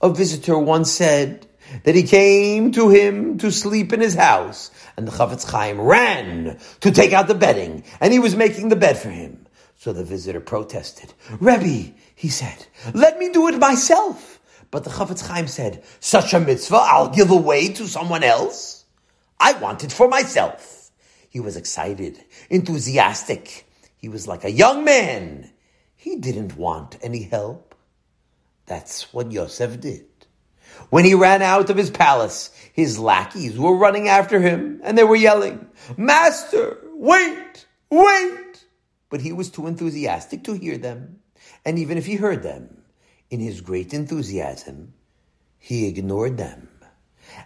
A 0.00 0.10
visitor 0.10 0.58
once 0.58 0.90
said 0.90 1.46
that 1.84 1.94
he 1.94 2.02
came 2.02 2.72
to 2.72 2.88
him 2.88 3.38
to 3.38 3.50
sleep 3.50 3.92
in 3.92 4.00
his 4.00 4.14
house 4.14 4.70
and 4.96 5.06
the 5.06 5.12
Chafetz 5.12 5.48
Chaim 5.50 5.80
ran 5.80 6.58
to 6.80 6.90
take 6.90 7.12
out 7.12 7.28
the 7.28 7.34
bedding, 7.34 7.84
and 8.00 8.12
he 8.12 8.18
was 8.18 8.36
making 8.36 8.68
the 8.68 8.76
bed 8.76 8.98
for 8.98 9.10
him. 9.10 9.46
So 9.76 9.92
the 9.92 10.04
visitor 10.04 10.40
protested. 10.40 11.12
Rebbe, 11.40 11.92
he 12.14 12.28
said, 12.28 12.66
let 12.94 13.18
me 13.18 13.30
do 13.30 13.48
it 13.48 13.58
myself. 13.58 14.38
But 14.70 14.84
the 14.84 14.90
Chafetz 14.90 15.26
Chaim 15.26 15.48
said, 15.48 15.82
such 16.00 16.34
a 16.34 16.40
mitzvah 16.40 16.76
I'll 16.76 17.10
give 17.10 17.30
away 17.30 17.68
to 17.74 17.86
someone 17.88 18.22
else? 18.22 18.84
I 19.40 19.54
want 19.54 19.82
it 19.82 19.92
for 19.92 20.08
myself. 20.08 20.90
He 21.28 21.40
was 21.40 21.56
excited, 21.56 22.22
enthusiastic. 22.48 23.66
He 23.96 24.08
was 24.08 24.28
like 24.28 24.44
a 24.44 24.50
young 24.50 24.84
man. 24.84 25.50
He 26.02 26.16
didn't 26.16 26.56
want 26.56 26.98
any 27.00 27.22
help. 27.22 27.76
That's 28.66 29.14
what 29.14 29.30
Yosef 29.30 29.80
did. 29.80 30.06
When 30.90 31.04
he 31.04 31.14
ran 31.14 31.42
out 31.42 31.70
of 31.70 31.76
his 31.76 31.92
palace, 31.92 32.50
his 32.72 32.98
lackeys 32.98 33.56
were 33.56 33.76
running 33.76 34.08
after 34.08 34.40
him 34.40 34.80
and 34.82 34.98
they 34.98 35.04
were 35.04 35.14
yelling, 35.14 35.68
Master, 35.96 36.78
wait, 36.94 37.66
wait! 37.88 38.64
But 39.10 39.20
he 39.20 39.32
was 39.32 39.48
too 39.48 39.68
enthusiastic 39.68 40.42
to 40.42 40.54
hear 40.54 40.76
them. 40.76 41.20
And 41.64 41.78
even 41.78 41.96
if 41.96 42.06
he 42.06 42.16
heard 42.16 42.42
them, 42.42 42.82
in 43.30 43.38
his 43.38 43.60
great 43.60 43.94
enthusiasm, 43.94 44.94
he 45.60 45.86
ignored 45.86 46.36
them. 46.36 46.68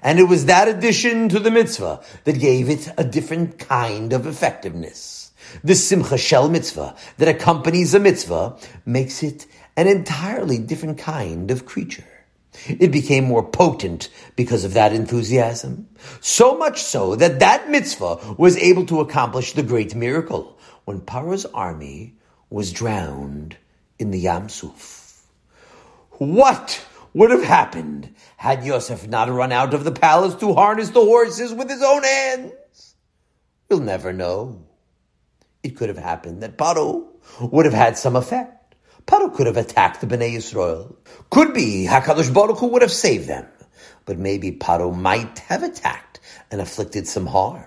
And 0.00 0.18
it 0.18 0.28
was 0.30 0.46
that 0.46 0.66
addition 0.66 1.28
to 1.28 1.40
the 1.40 1.50
mitzvah 1.50 2.02
that 2.24 2.40
gave 2.40 2.70
it 2.70 2.90
a 2.96 3.04
different 3.04 3.58
kind 3.58 4.14
of 4.14 4.26
effectiveness. 4.26 5.15
The 5.64 5.74
simcha 5.74 6.18
shel 6.18 6.48
mitzvah 6.48 6.96
that 7.18 7.28
accompanies 7.28 7.94
a 7.94 8.00
mitzvah 8.00 8.56
makes 8.84 9.22
it 9.22 9.46
an 9.76 9.86
entirely 9.86 10.58
different 10.58 10.98
kind 10.98 11.50
of 11.50 11.66
creature. 11.66 12.04
It 12.66 12.90
became 12.90 13.24
more 13.24 13.42
potent 13.42 14.08
because 14.34 14.64
of 14.64 14.74
that 14.74 14.92
enthusiasm. 14.92 15.88
So 16.20 16.56
much 16.56 16.82
so 16.82 17.14
that 17.16 17.40
that 17.40 17.70
mitzvah 17.70 18.34
was 18.38 18.56
able 18.56 18.86
to 18.86 19.00
accomplish 19.00 19.52
the 19.52 19.62
great 19.62 19.94
miracle 19.94 20.58
when 20.84 21.00
Paro's 21.00 21.44
army 21.46 22.14
was 22.48 22.72
drowned 22.72 23.56
in 23.98 24.10
the 24.10 24.20
Yam 24.20 24.48
Suf. 24.48 25.22
What 26.12 26.84
would 27.12 27.30
have 27.30 27.44
happened 27.44 28.14
had 28.36 28.64
Yosef 28.64 29.06
not 29.06 29.28
run 29.28 29.52
out 29.52 29.74
of 29.74 29.84
the 29.84 29.92
palace 29.92 30.34
to 30.36 30.54
harness 30.54 30.90
the 30.90 31.00
horses 31.00 31.52
with 31.52 31.68
his 31.68 31.82
own 31.82 32.02
hands? 32.02 32.94
We'll 33.68 33.80
never 33.80 34.12
know. 34.12 34.65
It 35.66 35.74
could 35.74 35.88
have 35.88 35.98
happened 35.98 36.44
that 36.44 36.56
Paro 36.56 37.08
would 37.40 37.64
have 37.64 37.74
had 37.74 37.98
some 37.98 38.14
effect. 38.14 38.76
Paro 39.04 39.34
could 39.34 39.48
have 39.48 39.56
attacked 39.56 40.00
the 40.00 40.06
Bnei 40.06 40.36
Yisrael. 40.36 40.94
Could 41.28 41.54
be 41.54 41.88
Hakadosh 41.90 42.32
Baruch 42.32 42.58
Hu 42.58 42.68
would 42.68 42.82
have 42.82 42.92
saved 42.92 43.26
them. 43.26 43.48
But 44.04 44.16
maybe 44.16 44.52
Paro 44.52 44.96
might 44.96 45.40
have 45.40 45.64
attacked 45.64 46.20
and 46.52 46.60
afflicted 46.60 47.08
some 47.08 47.26
harm. 47.26 47.64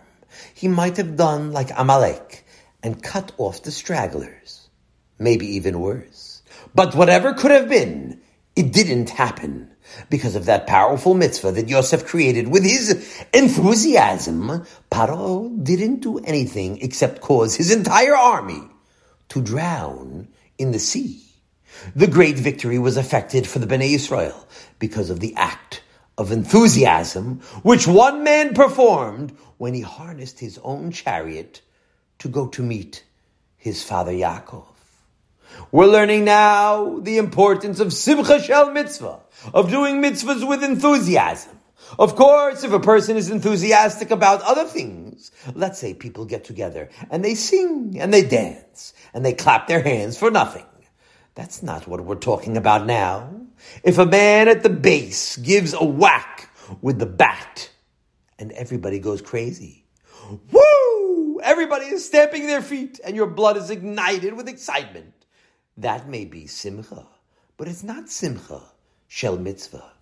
He 0.54 0.70
might 0.70 0.96
have 0.96 1.18
done 1.18 1.52
like 1.52 1.72
Amalek 1.76 2.46
and 2.82 3.04
cut 3.04 3.34
off 3.38 3.64
the 3.64 3.72
stragglers. 3.72 4.70
Maybe 5.18 5.56
even 5.58 5.82
worse. 5.82 6.42
But 6.74 6.96
whatever 6.96 7.34
could 7.34 7.52
have 7.52 7.68
been, 7.68 8.22
it 8.56 8.72
didn't 8.72 9.10
happen. 9.10 9.72
Because 10.10 10.36
of 10.36 10.46
that 10.46 10.68
powerful 10.68 11.14
mitzvah 11.14 11.52
that 11.54 11.70
Yosef 11.70 12.06
created 12.06 12.48
with 12.48 12.64
his 12.64 13.26
enthusiasm, 13.34 14.66
Paro 14.92 15.64
didn't 15.64 16.02
do 16.02 16.20
anything 16.20 16.82
except 16.82 17.22
cause 17.22 17.56
his 17.56 17.72
entire 17.72 18.16
army 18.16 18.62
to 19.30 19.42
drown 19.42 20.28
in 20.58 20.72
the 20.72 20.80
sea. 20.80 21.24
The 21.96 22.08
great 22.08 22.38
victory 22.38 22.80
was 22.80 22.98
effected 22.98 23.48
for 23.48 23.60
the 23.60 23.68
Bnei 23.68 23.94
Israel 23.94 24.48
because 24.80 25.10
of 25.10 25.20
the 25.20 25.36
act 25.36 25.82
of 26.18 26.32
enthusiasm 26.32 27.40
which 27.64 27.88
one 27.88 28.24
man 28.24 28.54
performed 28.54 29.36
when 29.58 29.74
he 29.74 29.82
harnessed 29.82 30.40
his 30.40 30.60
own 30.64 30.92
chariot 30.92 31.62
to 32.20 32.28
go 32.28 32.48
to 32.48 32.62
meet 32.62 33.04
his 33.58 33.84
father 33.84 34.12
Yaakov. 34.12 34.66
We're 35.72 35.88
learning 35.88 36.26
now 36.26 37.00
the 37.00 37.18
importance 37.18 37.80
of 37.80 37.94
Simcha 37.94 38.42
Shel 38.42 38.72
Mitzvah, 38.72 39.20
of 39.54 39.70
doing 39.70 40.02
mitzvahs 40.02 40.48
with 40.48 40.64
enthusiasm. 40.64 41.60
Of 41.98 42.16
course, 42.16 42.64
if 42.64 42.72
a 42.72 42.80
person 42.80 43.18
is 43.18 43.30
enthusiastic 43.30 44.12
about 44.12 44.42
other 44.42 44.66
things, 44.66 45.32
let's 45.56 45.80
say 45.80 45.94
people 45.94 46.26
get 46.26 46.44
together 46.44 46.90
and 47.10 47.24
they 47.24 47.36
sing 47.36 47.98
and 48.00 48.14
they 48.14 48.24
dance 48.24 48.94
and 49.14 49.26
they 49.26 49.34
clap 49.34 49.68
their 49.68 49.82
hands 49.82 50.18
for 50.18 50.30
nothing. 50.30 50.66
That's 51.36 51.64
not 51.64 51.88
what 51.88 52.04
we're 52.04 52.16
talking 52.16 52.58
about 52.58 52.86
now. 52.86 53.34
If 53.84 53.98
a 53.98 54.06
man 54.06 54.48
at 54.48 54.62
the 54.62 54.70
base 54.70 55.38
gives 55.38 55.74
a 55.74 55.84
whack 55.84 56.50
with 56.82 57.00
the 57.00 57.06
bat 57.06 57.70
and 58.38 58.52
everybody 58.52 59.00
goes 59.00 59.22
crazy, 59.22 59.86
woo! 60.52 61.40
Everybody 61.42 61.86
is 61.86 62.06
stamping 62.06 62.46
their 62.46 62.62
feet 62.62 63.00
and 63.04 63.16
your 63.16 63.28
blood 63.28 63.58
is 63.58 63.70
ignited 63.70 64.34
with 64.34 64.48
excitement. 64.48 65.14
That 65.80 66.10
may 66.10 66.26
be 66.26 66.46
simcha, 66.46 67.08
but 67.56 67.70
it's 67.70 67.84
not 67.84 68.10
simcha, 68.10 68.62
shel 69.08 69.38
mitzvah. 69.38 69.94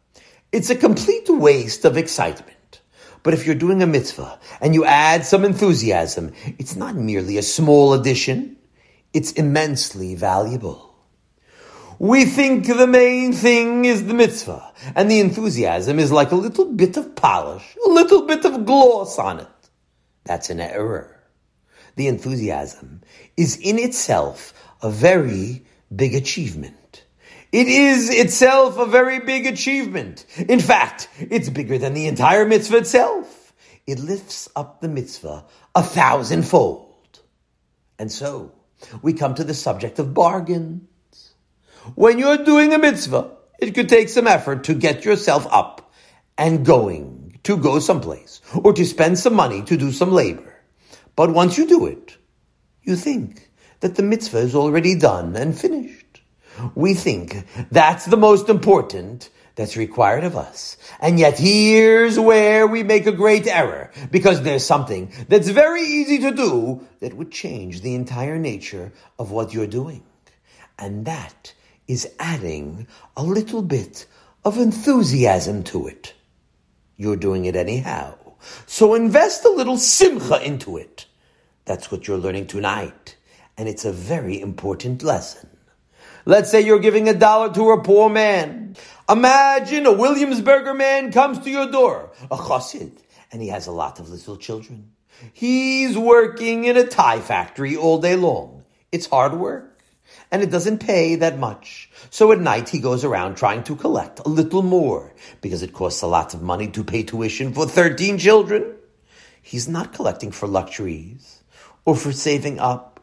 It's 0.52 0.72
a 0.72 0.76
complete 0.76 1.30
waste 1.30 1.86
of 1.86 1.98
excitement. 1.98 2.82
But 3.22 3.36
if 3.36 3.46
you're 3.46 3.54
doing 3.54 3.84
a 3.84 3.86
mitzvah 3.86 4.40
and 4.60 4.74
you 4.74 4.86
add 4.86 5.24
some 5.24 5.46
enthusiasm, 5.46 6.34
it's 6.58 6.76
not 6.76 6.96
merely 6.96 7.38
a 7.38 7.44
small 7.44 7.94
addition, 7.94 8.58
it's 9.14 9.34
immensely 9.34 10.16
valuable. 10.16 10.96
We 12.00 12.26
think 12.26 12.66
the 12.66 12.88
main 12.88 13.34
thing 13.34 13.86
is 13.86 14.08
the 14.08 14.16
mitzvah, 14.16 14.74
and 14.96 15.12
the 15.12 15.20
enthusiasm 15.20 16.00
is 16.00 16.12
like 16.12 16.32
a 16.32 16.36
little 16.36 16.74
bit 16.74 16.98
of 16.98 17.16
polish, 17.16 17.78
a 17.86 17.90
little 17.90 18.26
bit 18.26 18.46
of 18.46 18.66
gloss 18.66 19.20
on 19.20 19.42
it. 19.42 19.70
That's 20.24 20.50
an 20.50 20.60
error. 20.60 21.24
The 21.98 22.08
enthusiasm 22.08 23.02
is 23.36 23.58
in 23.58 23.78
itself 23.78 24.56
a 24.82 24.90
very 24.90 25.67
big 25.94 26.16
achievement. 26.16 27.06
It 27.52 27.68
is 27.68 28.10
itself 28.10 28.78
a 28.78 28.86
very 28.86 29.20
big 29.20 29.46
achievement. 29.46 30.26
In 30.38 30.60
fact, 30.60 31.08
it's 31.18 31.50
bigger 31.50 31.78
than 31.78 31.94
the 31.94 32.08
entire 32.08 32.46
mitzvah 32.46 32.78
itself. 32.78 33.54
It 33.86 34.00
lifts 34.00 34.50
up 34.56 34.82
the 34.82 34.90
mitzvah 34.90 35.46
a 35.74 35.84
thousandfold. 35.84 37.22
And 37.98 38.12
so, 38.12 38.52
we 39.02 39.14
come 39.14 39.36
to 39.36 39.44
the 39.44 39.54
subject 39.54 39.98
of 40.00 40.14
bargains. 40.14 41.34
When 41.96 42.20
you're 42.20 42.44
doing 42.44 42.74
a 42.74 42.78
mitzvah, 42.78 43.32
it 43.60 43.74
could 43.74 43.90
take 43.90 44.10
some 44.10 44.28
effort 44.28 44.66
to 44.66 44.74
get 44.74 45.06
yourself 45.06 45.48
up 45.50 45.92
and 46.38 46.66
going 46.66 47.40
to 47.44 47.58
go 47.58 47.80
someplace 47.80 48.42
or 48.54 48.74
to 48.74 48.86
spend 48.86 49.18
some 49.18 49.34
money 49.34 49.62
to 49.64 49.78
do 49.78 49.92
some 49.92 50.12
labor. 50.12 50.54
But 51.16 51.32
once 51.32 51.58
you 51.58 51.66
do 51.66 51.88
it, 51.88 52.18
you 52.84 52.96
think, 52.96 53.47
that 53.80 53.96
the 53.96 54.04
mitzvah 54.04 54.40
is 54.40 54.56
already 54.56 54.96
done 54.96 55.36
and 55.36 55.58
finished. 55.58 56.22
We 56.76 56.94
think 56.94 57.46
that's 57.70 58.06
the 58.06 58.18
most 58.18 58.50
important 58.50 59.30
that's 59.56 59.76
required 59.76 60.24
of 60.24 60.36
us. 60.36 60.78
And 61.00 61.20
yet 61.20 61.40
here's 61.40 62.20
where 62.20 62.68
we 62.68 62.84
make 62.84 63.08
a 63.08 63.12
great 63.12 63.48
error, 63.48 63.92
because 64.12 64.42
there's 64.42 64.66
something 64.66 65.12
that's 65.28 65.50
very 65.50 65.82
easy 65.82 66.20
to 66.20 66.32
do 66.32 66.88
that 67.00 67.16
would 67.16 67.32
change 67.32 67.82
the 67.82 67.96
entire 67.96 68.38
nature 68.38 68.94
of 69.18 69.32
what 69.32 69.54
you're 69.54 69.68
doing. 69.68 70.04
And 70.78 71.06
that 71.06 71.54
is 71.88 72.08
adding 72.20 72.88
a 73.16 73.24
little 73.24 73.64
bit 73.64 74.06
of 74.46 74.58
enthusiasm 74.58 75.64
to 75.64 75.88
it. 75.88 76.14
You're 76.96 77.16
doing 77.16 77.46
it 77.46 77.56
anyhow. 77.56 78.16
So 78.68 78.94
invest 78.94 79.44
a 79.44 79.50
little 79.50 79.78
simcha 79.78 80.42
into 80.44 80.78
it. 80.78 81.06
That's 81.66 81.92
what 81.92 82.08
you're 82.08 82.18
learning 82.18 82.48
tonight 82.48 83.17
and 83.58 83.68
it's 83.68 83.86
a 83.86 83.92
very 83.92 84.40
important 84.40 85.04
lesson. 85.04 85.50
Let's 86.26 86.52
say 86.52 86.62
you're 86.62 86.80
giving 86.80 87.08
a 87.08 87.14
dollar 87.14 87.54
to 87.54 87.72
a 87.72 87.82
poor 87.82 88.10
man. 88.10 88.76
Imagine 89.10 89.86
a 89.86 89.92
Williamsburger 89.92 90.78
man 90.78 91.12
comes 91.12 91.40
to 91.40 91.50
your 91.50 91.72
door, 91.72 92.12
a 92.30 92.38
chassid, 92.38 92.98
and 93.32 93.42
he 93.42 93.48
has 93.48 93.68
a 93.68 93.72
lot 93.72 94.00
of 94.00 94.10
little 94.10 94.38
children. 94.38 94.92
He's 95.34 95.98
working 95.98 96.66
in 96.66 96.78
a 96.78 96.86
tie 96.86 97.22
factory 97.22 97.76
all 97.76 98.00
day 98.00 98.16
long. 98.16 98.66
It's 98.92 99.08
hard 99.08 99.34
work, 99.34 99.82
and 100.30 100.44
it 100.44 100.52
doesn't 100.52 100.80
pay 100.80 101.16
that 101.16 101.40
much. 101.40 101.90
So 102.10 102.32
at 102.32 102.40
night 102.40 102.70
he 102.70 102.80
goes 102.80 103.04
around 103.04 103.36
trying 103.36 103.64
to 103.64 103.76
collect 103.76 104.20
a 104.20 104.30
little 104.30 104.64
more, 104.64 105.14
because 105.42 105.64
it 105.64 105.74
costs 105.74 106.02
a 106.02 106.08
lot 106.08 106.34
of 106.34 106.42
money 106.42 106.68
to 106.68 106.84
pay 106.84 107.04
tuition 107.04 107.54
for 107.54 107.66
13 107.66 108.18
children. 108.18 108.76
He's 109.42 109.68
not 109.68 109.94
collecting 109.94 110.32
for 110.32 110.48
luxuries 110.48 111.42
or 111.86 111.96
for 111.96 112.12
saving 112.12 112.60
up 112.60 112.97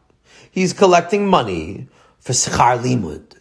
he's 0.54 0.72
collecting 0.72 1.26
money 1.26 1.88
for 2.20 2.32
schar 2.32 2.78
limud. 2.78 3.34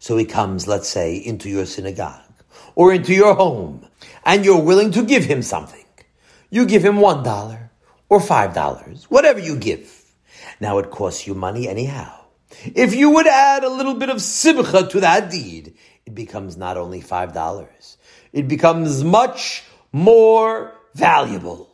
So 0.00 0.16
he 0.16 0.24
comes, 0.24 0.66
let's 0.66 0.88
say, 0.88 1.16
into 1.16 1.48
your 1.48 1.64
synagogue 1.64 2.34
or 2.74 2.92
into 2.92 3.14
your 3.14 3.34
home, 3.34 3.86
and 4.24 4.44
you're 4.44 4.60
willing 4.60 4.90
to 4.92 5.04
give 5.04 5.24
him 5.24 5.42
something. 5.42 5.84
You 6.50 6.66
give 6.66 6.84
him 6.84 6.96
one 6.96 7.22
dollar 7.22 7.70
or 8.08 8.20
five 8.20 8.52
dollars, 8.52 9.04
whatever 9.04 9.38
you 9.38 9.56
give. 9.56 10.04
Now 10.60 10.78
it 10.78 10.90
costs 10.90 11.26
you 11.26 11.34
money 11.34 11.68
anyhow. 11.68 12.12
If 12.74 12.94
you 12.96 13.10
would 13.10 13.28
add 13.28 13.62
a 13.62 13.70
little 13.70 13.94
bit 13.94 14.10
of 14.10 14.20
simcha 14.20 14.88
to 14.88 15.00
that 15.00 15.30
deed, 15.30 15.74
it 16.04 16.14
becomes 16.16 16.56
not 16.56 16.76
only 16.76 17.00
five 17.00 17.32
dollars, 17.32 17.96
it 18.32 18.48
becomes 18.48 19.04
much 19.04 19.62
more 19.92 20.74
valuable. 20.94 21.69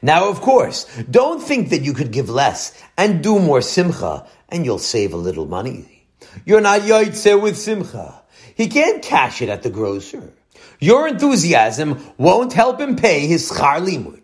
Now, 0.00 0.28
of 0.28 0.40
course, 0.40 0.86
don't 1.10 1.42
think 1.42 1.70
that 1.70 1.82
you 1.82 1.92
could 1.92 2.12
give 2.12 2.30
less 2.30 2.72
and 2.96 3.22
do 3.22 3.38
more 3.38 3.60
simcha 3.60 4.26
and 4.48 4.64
you'll 4.64 4.78
save 4.78 5.12
a 5.12 5.16
little 5.18 5.46
money. 5.46 6.06
You're 6.44 6.60
not 6.60 6.82
yoitze 6.82 7.40
with 7.40 7.58
simcha. 7.58 8.22
He 8.54 8.68
can't 8.68 9.02
cash 9.02 9.42
it 9.42 9.48
at 9.48 9.62
the 9.62 9.70
grocer. 9.70 10.32
Your 10.78 11.08
enthusiasm 11.08 12.02
won't 12.18 12.52
help 12.52 12.80
him 12.80 12.96
pay 12.96 13.26
his 13.26 13.50
schar 13.50 13.80
limud. 13.80 14.20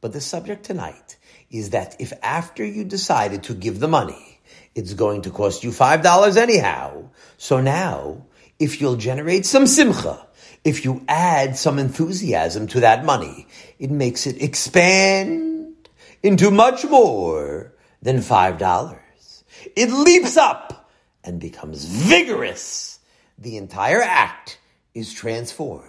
But 0.00 0.12
the 0.12 0.20
subject 0.20 0.64
tonight 0.64 1.16
is 1.50 1.70
that 1.70 1.96
if 2.00 2.12
after 2.22 2.64
you 2.64 2.84
decided 2.84 3.44
to 3.44 3.54
give 3.54 3.80
the 3.80 3.88
money, 3.88 4.40
it's 4.74 4.94
going 4.94 5.22
to 5.22 5.30
cost 5.30 5.64
you 5.64 5.72
five 5.72 6.02
dollars 6.02 6.36
anyhow. 6.36 7.10
So 7.38 7.60
now, 7.60 8.26
if 8.58 8.80
you'll 8.80 8.96
generate 8.96 9.46
some 9.46 9.66
simcha, 9.66 10.25
if 10.66 10.84
you 10.84 11.04
add 11.06 11.56
some 11.56 11.78
enthusiasm 11.78 12.66
to 12.66 12.80
that 12.80 13.04
money, 13.04 13.46
it 13.78 13.88
makes 13.88 14.26
it 14.26 14.42
expand 14.42 15.76
into 16.24 16.50
much 16.50 16.84
more 16.84 17.72
than 18.02 18.20
five 18.20 18.58
dollars. 18.58 19.44
It 19.76 19.90
leaps 19.92 20.36
up 20.36 20.90
and 21.22 21.38
becomes 21.38 21.84
vigorous. 21.84 22.98
The 23.38 23.56
entire 23.58 24.02
act 24.02 24.58
is 24.92 25.14
transformed. 25.14 25.84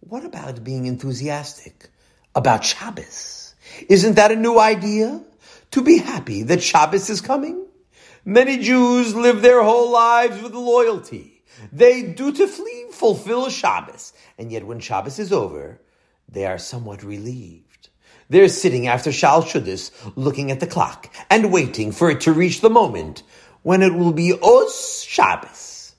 What 0.00 0.26
about 0.26 0.62
being 0.62 0.84
enthusiastic 0.84 1.88
about 2.34 2.66
Shabbos? 2.66 3.54
Isn't 3.88 4.16
that 4.16 4.30
a 4.30 4.36
new 4.36 4.58
idea? 4.58 5.22
To 5.70 5.82
be 5.82 5.96
happy 5.96 6.42
that 6.42 6.62
Shabbos 6.62 7.08
is 7.08 7.22
coming? 7.22 7.66
Many 8.26 8.58
Jews 8.58 9.14
live 9.14 9.40
their 9.40 9.62
whole 9.62 9.90
lives 9.90 10.42
with 10.42 10.54
loyalty 10.54 11.33
They 11.72 12.02
dutifully 12.02 12.86
fulfill 12.90 13.50
Shabbos, 13.50 14.12
and 14.38 14.50
yet 14.50 14.66
when 14.66 14.80
Shabbos 14.80 15.18
is 15.18 15.32
over, 15.32 15.80
they 16.28 16.46
are 16.46 16.58
somewhat 16.58 17.02
relieved. 17.02 17.88
They're 18.28 18.48
sitting 18.48 18.86
after 18.86 19.12
Shal 19.12 19.42
Shuddis, 19.42 19.90
looking 20.16 20.50
at 20.50 20.60
the 20.60 20.66
clock 20.66 21.14
and 21.30 21.52
waiting 21.52 21.92
for 21.92 22.10
it 22.10 22.22
to 22.22 22.32
reach 22.32 22.60
the 22.60 22.70
moment 22.70 23.22
when 23.62 23.82
it 23.82 23.94
will 23.94 24.12
be 24.12 24.32
Os 24.32 25.02
Shabbos. 25.02 25.94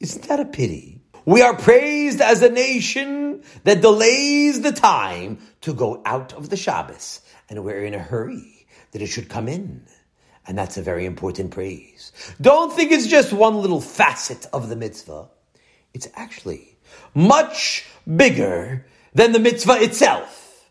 Isn't 0.00 0.28
that 0.28 0.40
a 0.40 0.44
pity? 0.44 1.00
We 1.24 1.42
are 1.42 1.56
praised 1.56 2.20
as 2.20 2.42
a 2.42 2.50
nation 2.50 3.42
that 3.64 3.80
delays 3.80 4.60
the 4.60 4.72
time 4.72 5.38
to 5.62 5.72
go 5.72 6.02
out 6.04 6.34
of 6.34 6.50
the 6.50 6.56
Shabbos, 6.56 7.20
and 7.48 7.64
we're 7.64 7.84
in 7.84 7.94
a 7.94 7.98
hurry 7.98 8.66
that 8.92 9.02
it 9.02 9.06
should 9.06 9.28
come 9.28 9.48
in. 9.48 9.86
And 10.46 10.58
that's 10.58 10.76
a 10.76 10.82
very 10.82 11.06
important 11.06 11.50
praise. 11.50 12.12
Don't 12.40 12.72
think 12.72 12.92
it's 12.92 13.06
just 13.06 13.32
one 13.32 13.56
little 13.56 13.80
facet 13.80 14.46
of 14.52 14.68
the 14.68 14.76
mitzvah. 14.76 15.28
It's 15.94 16.08
actually 16.14 16.76
much 17.14 17.86
bigger 18.16 18.86
than 19.14 19.32
the 19.32 19.38
mitzvah 19.38 19.82
itself. 19.82 20.68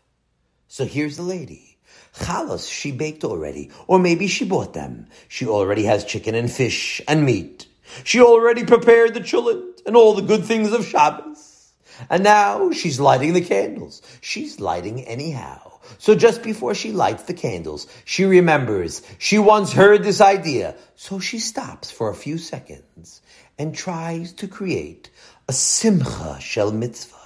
So 0.68 0.84
here's 0.84 1.16
the 1.16 1.22
lady. 1.22 1.78
Chalos, 2.14 2.70
she 2.70 2.92
baked 2.92 3.24
already, 3.24 3.70
or 3.88 3.98
maybe 3.98 4.28
she 4.28 4.44
bought 4.44 4.74
them. 4.74 5.08
She 5.28 5.46
already 5.46 5.84
has 5.84 6.04
chicken 6.04 6.36
and 6.36 6.50
fish 6.50 7.00
and 7.08 7.24
meat. 7.24 7.66
She 8.04 8.20
already 8.20 8.64
prepared 8.64 9.14
the 9.14 9.20
chulent 9.20 9.82
and 9.86 9.96
all 9.96 10.14
the 10.14 10.22
good 10.22 10.44
things 10.44 10.72
of 10.72 10.86
Shabbos. 10.86 11.72
And 12.10 12.22
now 12.22 12.70
she's 12.70 13.00
lighting 13.00 13.32
the 13.32 13.40
candles. 13.40 14.02
She's 14.20 14.60
lighting 14.60 15.04
anyhow. 15.04 15.73
So 15.98 16.14
just 16.14 16.42
before 16.42 16.74
she 16.74 16.92
lights 16.92 17.24
the 17.24 17.34
candles, 17.34 17.86
she 18.04 18.24
remembers 18.24 19.02
she 19.18 19.38
once 19.38 19.72
heard 19.72 20.02
this 20.02 20.20
idea. 20.20 20.74
So 20.96 21.18
she 21.18 21.38
stops 21.38 21.90
for 21.90 22.10
a 22.10 22.14
few 22.14 22.38
seconds 22.38 23.22
and 23.58 23.74
tries 23.74 24.32
to 24.34 24.48
create 24.48 25.10
a 25.48 25.52
simcha 25.52 26.38
shel 26.40 26.72
mitzvah 26.72 27.16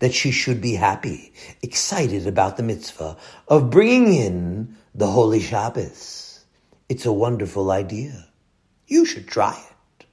that 0.00 0.14
she 0.14 0.30
should 0.30 0.60
be 0.60 0.74
happy, 0.74 1.32
excited 1.62 2.26
about 2.26 2.56
the 2.56 2.62
mitzvah 2.62 3.16
of 3.48 3.70
bringing 3.70 4.14
in 4.14 4.76
the 4.94 5.06
holy 5.06 5.40
Shabbos. 5.40 6.44
It's 6.88 7.06
a 7.06 7.12
wonderful 7.12 7.70
idea. 7.70 8.26
You 8.86 9.04
should 9.04 9.28
try 9.28 9.62
it. 9.98 10.06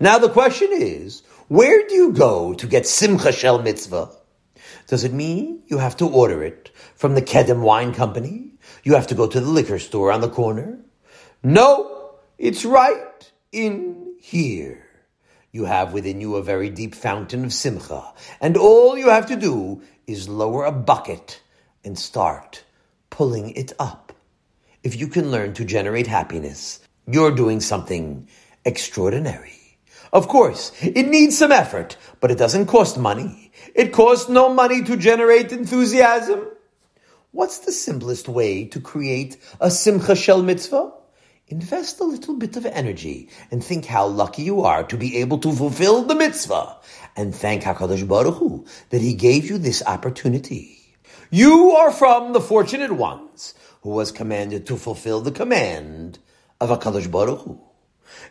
Now 0.00 0.18
the 0.18 0.28
question 0.28 0.70
is, 0.72 1.22
where 1.48 1.86
do 1.86 1.94
you 1.94 2.12
go 2.12 2.54
to 2.54 2.66
get 2.66 2.86
Simcha 2.86 3.30
Shel 3.30 3.62
Mitzvah? 3.62 4.10
Does 4.88 5.04
it 5.04 5.12
mean 5.12 5.62
you 5.66 5.78
have 5.78 5.96
to 5.98 6.08
order 6.08 6.42
it 6.42 6.70
from 6.96 7.14
the 7.14 7.22
Kedem 7.22 7.60
Wine 7.60 7.94
Company? 7.94 8.52
You 8.82 8.94
have 8.94 9.06
to 9.08 9.14
go 9.14 9.26
to 9.28 9.40
the 9.40 9.50
liquor 9.50 9.78
store 9.78 10.10
on 10.10 10.20
the 10.20 10.28
corner? 10.28 10.80
No, 11.42 12.16
it's 12.38 12.64
right 12.64 13.32
in 13.52 14.16
here. 14.20 14.82
You 15.52 15.66
have 15.66 15.92
within 15.92 16.20
you 16.20 16.36
a 16.36 16.42
very 16.42 16.68
deep 16.68 16.94
fountain 16.94 17.44
of 17.44 17.52
Simcha, 17.52 18.12
and 18.40 18.56
all 18.56 18.98
you 18.98 19.08
have 19.08 19.26
to 19.26 19.36
do 19.36 19.82
is 20.06 20.28
lower 20.28 20.64
a 20.64 20.72
bucket 20.72 21.40
and 21.84 21.98
start 21.98 22.64
pulling 23.10 23.50
it 23.50 23.72
up. 23.78 24.12
If 24.82 24.96
you 24.96 25.08
can 25.08 25.30
learn 25.30 25.54
to 25.54 25.64
generate 25.64 26.06
happiness, 26.06 26.80
you're 27.06 27.34
doing 27.34 27.60
something 27.60 28.28
extraordinary. 28.64 29.78
Of 30.12 30.28
course, 30.28 30.72
it 30.82 31.08
needs 31.08 31.38
some 31.38 31.52
effort, 31.52 31.96
but 32.20 32.30
it 32.30 32.38
doesn't 32.38 32.66
cost 32.66 32.98
money. 32.98 33.52
It 33.74 33.92
costs 33.92 34.28
no 34.28 34.48
money 34.52 34.82
to 34.84 34.96
generate 34.96 35.52
enthusiasm. 35.52 36.46
What's 37.36 37.58
the 37.58 37.72
simplest 37.72 38.30
way 38.30 38.64
to 38.68 38.80
create 38.80 39.36
a 39.60 39.70
Simcha 39.70 40.16
Shel 40.16 40.42
Mitzvah? 40.42 40.90
Invest 41.48 42.00
a 42.00 42.04
little 42.04 42.32
bit 42.32 42.56
of 42.56 42.64
energy 42.64 43.28
and 43.50 43.62
think 43.62 43.84
how 43.84 44.06
lucky 44.06 44.44
you 44.44 44.62
are 44.62 44.84
to 44.84 44.96
be 44.96 45.18
able 45.18 45.36
to 45.40 45.52
fulfill 45.52 46.00
the 46.04 46.14
mitzvah 46.14 46.78
and 47.14 47.34
thank 47.34 47.64
HaKadosh 47.64 48.08
Baruch 48.08 48.36
Hu 48.36 48.64
that 48.88 49.02
He 49.02 49.12
gave 49.12 49.50
you 49.50 49.58
this 49.58 49.82
opportunity. 49.86 50.78
You 51.30 51.72
are 51.72 51.90
from 51.90 52.32
the 52.32 52.40
fortunate 52.40 52.92
ones 52.92 53.52
who 53.82 53.90
was 53.90 54.12
commanded 54.12 54.66
to 54.68 54.78
fulfill 54.78 55.20
the 55.20 55.30
command 55.30 56.18
of 56.58 56.70
HaKadosh 56.70 57.10
Baruch 57.10 57.42
Hu. 57.42 57.60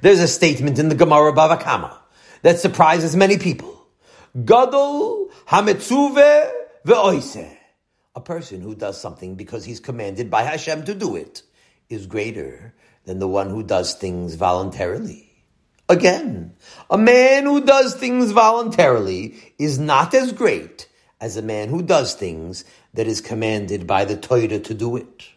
There's 0.02 0.20
a 0.20 0.28
statement 0.28 0.80
in 0.80 0.90
the 0.90 0.96
Gemara 0.96 1.32
Bava 1.32 1.62
Kama 1.62 1.96
that 2.42 2.58
surprises 2.58 3.16
many 3.16 3.38
people. 3.38 3.86
Gadol 4.44 5.30
hametzuve 5.48 6.52
ve'oise. 6.88 7.55
A 8.16 8.22
person 8.22 8.62
who 8.62 8.76
does 8.76 9.00
something 9.00 9.36
because 9.36 9.66
he's 9.66 9.80
commanded 9.80 10.30
by 10.32 10.44
Hashem 10.44 10.86
to 10.86 10.96
do 10.96 11.16
it 11.16 11.44
is 11.90 12.08
greater 12.08 12.74
than 13.04 13.20
the 13.20 13.28
one 13.28 13.50
who 13.50 13.62
does 13.62 13.94
things 13.94 14.36
voluntarily. 14.36 15.32
Again, 15.88 16.56
a 16.90 16.98
man 16.98 17.44
who 17.44 17.62
does 17.62 17.94
things 17.94 18.32
voluntarily 18.32 19.54
is 19.60 19.78
not 19.78 20.14
as 20.14 20.32
great 20.32 20.88
as 21.22 21.38
a 21.38 21.42
man 21.42 21.70
who 21.70 21.84
does 21.84 22.14
things 22.14 22.66
that 22.94 23.08
is 23.08 23.22
commanded 23.22 23.86
by 23.86 24.06
the 24.06 24.18
Torah 24.18 24.60
to 24.60 24.74
do 24.74 24.96
it. 24.96 25.30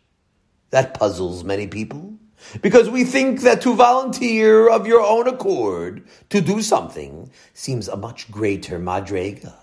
That 0.71 0.95
puzzles 0.95 1.45
many 1.45 1.67
people. 1.67 2.15
Because 2.63 2.89
we 2.89 3.05
think 3.05 3.41
that 3.41 3.61
to 3.63 3.75
volunteer 3.75 4.69
of 4.69 4.87
your 4.87 5.01
own 5.01 5.27
accord 5.27 6.07
to 6.31 6.41
do 6.41 6.63
something 6.63 7.31
seems 7.53 7.89
a 7.89 7.97
much 7.97 8.31
greater 8.31 8.79
madrega. 8.79 9.55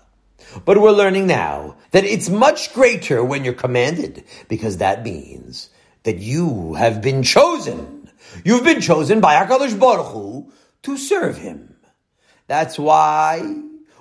But 0.64 0.80
we're 0.80 0.90
learning 0.90 1.26
now 1.26 1.76
that 1.90 2.04
it's 2.04 2.28
much 2.28 2.72
greater 2.74 3.24
when 3.24 3.44
you're 3.44 3.54
commanded, 3.54 4.24
because 4.48 4.78
that 4.78 5.02
means 5.02 5.70
that 6.04 6.18
you 6.18 6.74
have 6.74 7.02
been 7.02 7.22
chosen. 7.22 8.10
You've 8.44 8.64
been 8.64 8.80
chosen 8.80 9.20
by 9.20 9.34
HaKadosh 9.34 9.78
Baruch 9.78 10.12
Hu 10.12 10.52
to 10.82 10.96
serve 10.96 11.38
Him. 11.38 11.76
That's 12.46 12.78
why 12.78 13.40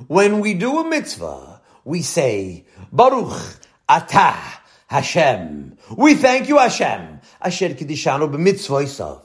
when 0.07 0.39
we 0.39 0.53
do 0.53 0.79
a 0.79 0.89
mitzvah, 0.89 1.61
we 1.83 2.01
say, 2.01 2.65
Baruch 2.91 3.59
Atah 3.89 4.37
Hashem. 4.87 5.77
We 5.97 6.15
thank 6.15 6.47
you, 6.49 6.59
Hashem. 6.59 7.21
Asher 7.41 7.69
Kiddishanu 7.69 8.31
b'mitzvoisav. 8.31 9.21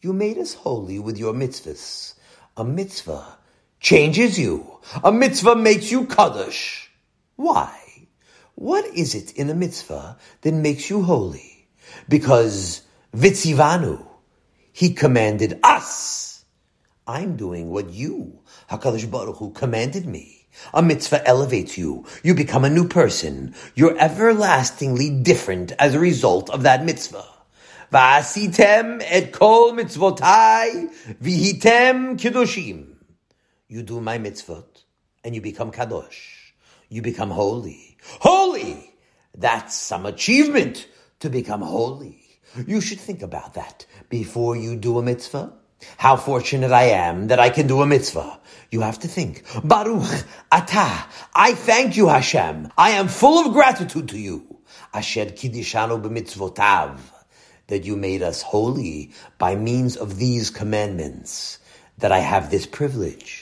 You 0.00 0.12
made 0.12 0.38
us 0.38 0.54
holy 0.54 0.98
with 0.98 1.18
your 1.18 1.32
mitzvahs. 1.32 2.14
A 2.56 2.64
mitzvah 2.64 3.38
changes 3.82 4.38
you. 4.38 4.78
A 5.04 5.12
mitzvah 5.12 5.56
makes 5.56 5.90
you 5.90 6.06
kaddish. 6.06 6.90
Why? 7.36 7.76
What 8.54 8.86
is 8.94 9.14
it 9.14 9.32
in 9.32 9.50
a 9.50 9.54
mitzvah 9.54 10.16
that 10.42 10.54
makes 10.54 10.88
you 10.88 11.02
holy? 11.02 11.68
Because 12.08 12.82
vitzivanu, 13.14 14.06
he 14.72 14.94
commanded 14.94 15.58
us. 15.62 16.44
I'm 17.06 17.36
doing 17.36 17.70
what 17.70 17.90
you, 17.90 18.40
Hakadosh 18.70 19.10
Baruch 19.10 19.36
Hu, 19.36 19.50
commanded 19.50 20.06
me. 20.06 20.46
A 20.72 20.82
mitzvah 20.82 21.26
elevates 21.26 21.76
you. 21.76 22.06
You 22.22 22.34
become 22.34 22.64
a 22.64 22.70
new 22.70 22.86
person. 22.86 23.54
You're 23.74 23.98
everlastingly 23.98 25.10
different 25.10 25.72
as 25.78 25.94
a 25.94 25.98
result 25.98 26.50
of 26.50 26.62
that 26.62 26.84
mitzvah. 26.84 27.24
Va'asitem 27.92 29.02
et 29.04 29.32
kol 29.32 29.72
mitzvotai 29.72 30.92
vihitem 31.20 32.18
kiddushim. 32.20 32.91
You 33.72 33.82
do 33.82 34.02
my 34.02 34.18
mitzvot 34.18 34.84
and 35.24 35.34
you 35.34 35.40
become 35.40 35.72
kadosh. 35.72 36.52
You 36.90 37.00
become 37.00 37.30
holy. 37.30 37.96
Holy! 38.20 38.94
That's 39.34 39.74
some 39.74 40.04
achievement 40.04 40.86
to 41.20 41.30
become 41.30 41.62
holy. 41.62 42.20
You 42.66 42.82
should 42.82 43.00
think 43.00 43.22
about 43.22 43.54
that 43.54 43.86
before 44.10 44.56
you 44.56 44.76
do 44.76 44.98
a 44.98 45.02
mitzvah. 45.02 45.54
How 45.96 46.16
fortunate 46.16 46.70
I 46.70 46.88
am 46.90 47.28
that 47.28 47.40
I 47.40 47.48
can 47.48 47.66
do 47.66 47.80
a 47.80 47.86
mitzvah. 47.86 48.40
You 48.70 48.82
have 48.82 48.98
to 48.98 49.08
think, 49.08 49.42
Baruch, 49.64 50.22
Atah, 50.52 51.06
I 51.34 51.54
thank 51.54 51.96
you, 51.96 52.08
Hashem. 52.08 52.70
I 52.76 52.90
am 52.90 53.08
full 53.08 53.46
of 53.46 53.54
gratitude 53.54 54.10
to 54.10 54.18
you. 54.18 54.58
Asher 54.92 55.24
kiddishanu 55.24 56.02
b'mitzvotav, 56.02 56.98
that 57.68 57.86
you 57.86 57.96
made 57.96 58.20
us 58.20 58.42
holy 58.42 59.12
by 59.38 59.56
means 59.56 59.96
of 59.96 60.18
these 60.18 60.50
commandments, 60.50 61.58
that 61.96 62.12
I 62.12 62.18
have 62.18 62.50
this 62.50 62.66
privilege. 62.66 63.41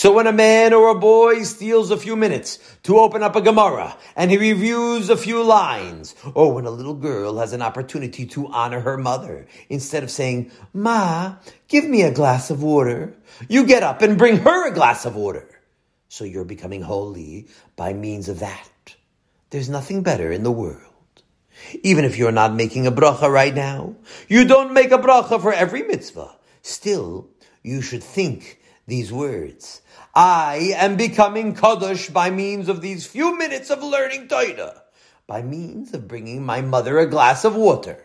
So 0.00 0.12
when 0.12 0.26
a 0.26 0.32
man 0.32 0.72
or 0.72 0.88
a 0.88 0.98
boy 0.98 1.42
steals 1.42 1.90
a 1.90 1.96
few 1.98 2.16
minutes 2.16 2.58
to 2.84 2.98
open 2.98 3.22
up 3.22 3.36
a 3.36 3.42
Gemara 3.42 3.98
and 4.16 4.30
he 4.30 4.38
reviews 4.38 5.10
a 5.10 5.16
few 5.18 5.42
lines, 5.42 6.14
or 6.32 6.54
when 6.54 6.64
a 6.64 6.70
little 6.70 6.94
girl 6.94 7.36
has 7.36 7.52
an 7.52 7.60
opportunity 7.60 8.24
to 8.28 8.46
honor 8.46 8.80
her 8.80 8.96
mother, 8.96 9.46
instead 9.68 10.02
of 10.02 10.10
saying, 10.10 10.52
Ma, 10.72 11.34
give 11.68 11.84
me 11.84 12.00
a 12.00 12.14
glass 12.14 12.48
of 12.48 12.62
water, 12.62 13.14
you 13.46 13.66
get 13.66 13.82
up 13.82 14.00
and 14.00 14.16
bring 14.16 14.38
her 14.38 14.68
a 14.68 14.74
glass 14.74 15.04
of 15.04 15.16
water. 15.16 15.60
So 16.08 16.24
you're 16.24 16.46
becoming 16.46 16.80
holy 16.80 17.48
by 17.76 17.92
means 17.92 18.30
of 18.30 18.38
that. 18.38 18.94
There's 19.50 19.68
nothing 19.68 20.02
better 20.02 20.32
in 20.32 20.44
the 20.44 20.50
world. 20.50 20.94
Even 21.82 22.06
if 22.06 22.16
you're 22.16 22.32
not 22.32 22.54
making 22.54 22.86
a 22.86 22.90
bracha 22.90 23.30
right 23.30 23.54
now, 23.54 23.96
you 24.28 24.46
don't 24.46 24.72
make 24.72 24.92
a 24.92 24.98
bracha 24.98 25.38
for 25.42 25.52
every 25.52 25.82
mitzvah. 25.82 26.36
Still, 26.62 27.28
you 27.62 27.82
should 27.82 28.02
think 28.02 28.59
these 28.90 29.12
words. 29.12 29.80
I 30.14 30.74
am 30.76 30.96
becoming 30.96 31.54
Kaddish 31.54 32.10
by 32.10 32.30
means 32.30 32.68
of 32.68 32.82
these 32.82 33.06
few 33.06 33.38
minutes 33.38 33.70
of 33.70 33.82
learning 33.82 34.28
Torah, 34.28 34.82
by 35.26 35.42
means 35.42 35.94
of 35.94 36.08
bringing 36.08 36.44
my 36.44 36.60
mother 36.60 36.98
a 36.98 37.06
glass 37.06 37.44
of 37.44 37.54
water. 37.56 38.04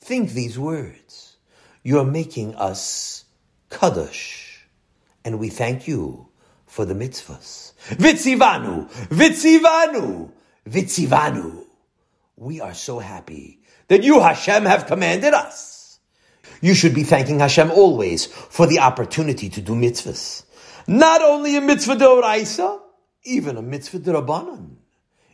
Think 0.00 0.30
these 0.30 0.58
words. 0.58 1.36
You're 1.82 2.04
making 2.04 2.54
us 2.54 3.24
Kaddish. 3.70 4.68
and 5.24 5.38
we 5.38 5.48
thank 5.48 5.88
you 5.88 6.28
for 6.66 6.84
the 6.84 6.94
mitzvahs. 6.94 7.72
Vitzivanu, 7.96 8.90
Vitzivanu, 9.08 10.30
Vitzivanu. 10.68 11.64
We 12.36 12.60
are 12.60 12.74
so 12.74 12.98
happy 12.98 13.60
that 13.88 14.02
you, 14.02 14.20
Hashem, 14.20 14.64
have 14.64 14.86
commanded 14.86 15.32
us. 15.32 15.71
You 16.62 16.74
should 16.74 16.94
be 16.94 17.02
thanking 17.02 17.40
Hashem 17.40 17.72
always 17.72 18.26
for 18.26 18.68
the 18.68 18.78
opportunity 18.78 19.48
to 19.48 19.60
do 19.60 19.72
mitzvahs. 19.72 20.44
Not 20.86 21.20
only 21.20 21.56
a 21.56 21.60
mitzvah 21.60 21.96
d'oraisa, 21.96 22.78
even 23.24 23.56
a 23.56 23.62
mitzvah 23.62 23.98
d'rabanan. 23.98 24.76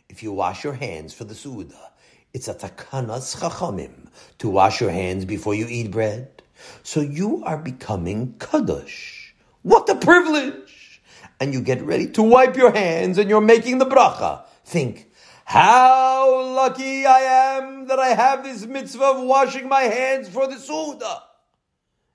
If 0.09 0.23
you 0.23 0.31
wash 0.31 0.63
your 0.63 0.73
hands 0.73 1.13
for 1.13 1.25
the 1.25 1.35
suda, 1.35 1.91
it's 2.33 2.47
a 2.47 2.55
takanas 2.55 3.37
chachamim 3.37 4.07
to 4.39 4.49
wash 4.49 4.81
your 4.81 4.89
hands 4.89 5.25
before 5.25 5.53
you 5.53 5.67
eat 5.69 5.91
bread. 5.91 6.41
So 6.81 6.99
you 6.99 7.43
are 7.45 7.57
becoming 7.57 8.33
kadosh. 8.39 9.33
What 9.61 9.87
a 9.87 9.95
privilege! 9.95 10.99
And 11.39 11.53
you 11.53 11.61
get 11.61 11.83
ready 11.83 12.07
to 12.11 12.23
wipe 12.23 12.57
your 12.57 12.71
hands 12.71 13.19
and 13.19 13.29
you're 13.29 13.39
making 13.39 13.77
the 13.77 13.85
bracha. 13.85 14.45
Think, 14.65 15.08
how 15.49 16.53
lucky 16.53 17.07
I 17.07 17.21
am 17.57 17.87
that 17.87 17.97
I 17.97 18.09
have 18.09 18.43
this 18.43 18.67
mitzvah 18.67 19.03
of 19.03 19.23
washing 19.23 19.67
my 19.67 19.81
hands 19.81 20.29
for 20.29 20.45
the 20.45 20.59
Suda. 20.59 21.23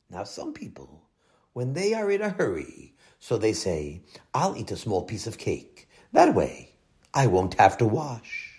Now, 0.09 0.23
some 0.23 0.53
people, 0.53 1.09
when 1.53 1.73
they 1.73 1.95
are 1.95 2.09
in 2.13 2.23
a 2.23 2.29
hurry, 2.29 2.95
so 3.19 3.37
they 3.37 3.53
say, 3.53 4.03
I'll 4.33 4.57
eat 4.57 4.71
a 4.71 4.77
small 4.77 5.03
piece 5.03 5.27
of 5.27 5.37
cake. 5.37 5.89
That 6.13 6.37
way, 6.37 6.77
I 7.13 7.27
won't 7.27 7.55
have 7.55 7.77
to 7.79 7.87
wash. 7.87 8.53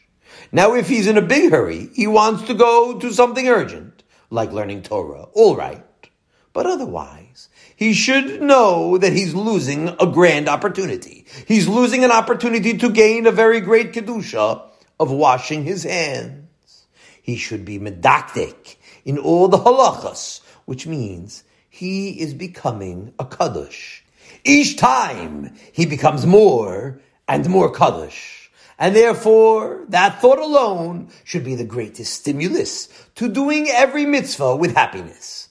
Now, 0.52 0.76
if 0.76 0.90
he's 0.90 1.08
in 1.08 1.18
a 1.18 1.22
big 1.22 1.52
hurry, 1.52 1.88
he 1.94 2.06
wants 2.06 2.44
to 2.48 2.54
go 2.54 3.00
to 3.00 3.14
something 3.14 3.48
urgent, 3.48 4.04
like 4.30 4.52
learning 4.52 4.82
Torah. 4.82 5.28
All 5.32 5.56
right. 5.56 5.86
But 6.52 6.66
otherwise, 6.66 7.48
he 7.76 7.94
should 7.94 8.42
know 8.42 8.98
that 8.98 9.14
he's 9.14 9.34
losing 9.34 9.90
a 10.00 10.08
grand 10.08 10.48
opportunity. 10.48 11.26
He's 11.48 11.68
losing 11.68 12.04
an 12.04 12.12
opportunity 12.12 12.78
to 12.78 12.90
gain 12.90 13.26
a 13.26 13.32
very 13.32 13.60
great 13.60 13.92
kedusha 13.94 14.62
of 15.00 15.12
washing 15.12 15.64
his 15.64 15.84
hands. 15.84 16.86
He 17.22 17.36
should 17.36 17.66
be 17.66 17.80
medakdek 17.80 18.78
in 19.04 19.18
all 19.18 19.48
the 19.48 19.58
halachas, 19.58 20.42
which 20.66 20.88
means 20.88 21.44
he 21.70 22.22
is 22.22 22.34
becoming 22.34 23.14
a 23.20 23.26
kaddish. 23.26 24.06
Each 24.44 24.78
time 24.78 25.54
he 25.74 25.86
becomes 25.86 26.26
more 26.26 27.02
and 27.28 27.50
more 27.50 27.72
kaddish. 27.72 28.52
And 28.78 28.96
therefore, 28.96 29.86
that 29.90 30.22
thought 30.22 30.40
alone 30.40 31.10
should 31.24 31.44
be 31.44 31.56
the 31.56 31.66
greatest 31.66 32.14
stimulus 32.14 32.90
to 33.16 33.30
doing 33.30 33.68
every 33.70 34.06
mitzvah 34.06 34.56
with 34.56 34.76
happiness. 34.76 35.50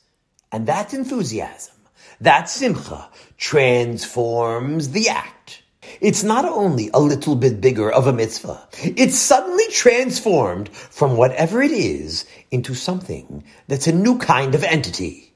And 0.52 0.66
that 0.66 0.94
enthusiasm, 0.94 1.73
that 2.20 2.48
simcha, 2.48 3.08
transforms 3.36 4.90
the 4.90 5.08
act. 5.08 5.62
It's 6.00 6.22
not 6.22 6.44
only 6.44 6.90
a 6.92 7.00
little 7.00 7.36
bit 7.36 7.60
bigger 7.60 7.90
of 7.90 8.06
a 8.06 8.12
mitzvah, 8.12 8.68
it's 8.82 9.18
suddenly 9.18 9.64
transformed 9.70 10.68
from 10.70 11.16
whatever 11.16 11.62
it 11.62 11.72
is 11.72 12.24
into 12.50 12.74
something 12.74 13.44
that's 13.68 13.86
a 13.86 13.92
new 13.92 14.18
kind 14.18 14.54
of 14.54 14.64
entity. 14.64 15.32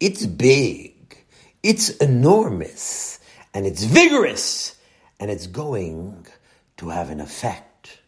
It's 0.00 0.26
big, 0.26 0.94
it's 1.62 1.90
enormous, 1.90 3.18
and 3.54 3.66
it's 3.66 3.84
vigorous, 3.84 4.76
and 5.18 5.30
it's 5.30 5.46
going 5.46 6.26
to 6.76 6.90
have 6.90 7.10
an 7.10 7.20
effect. 7.20 8.00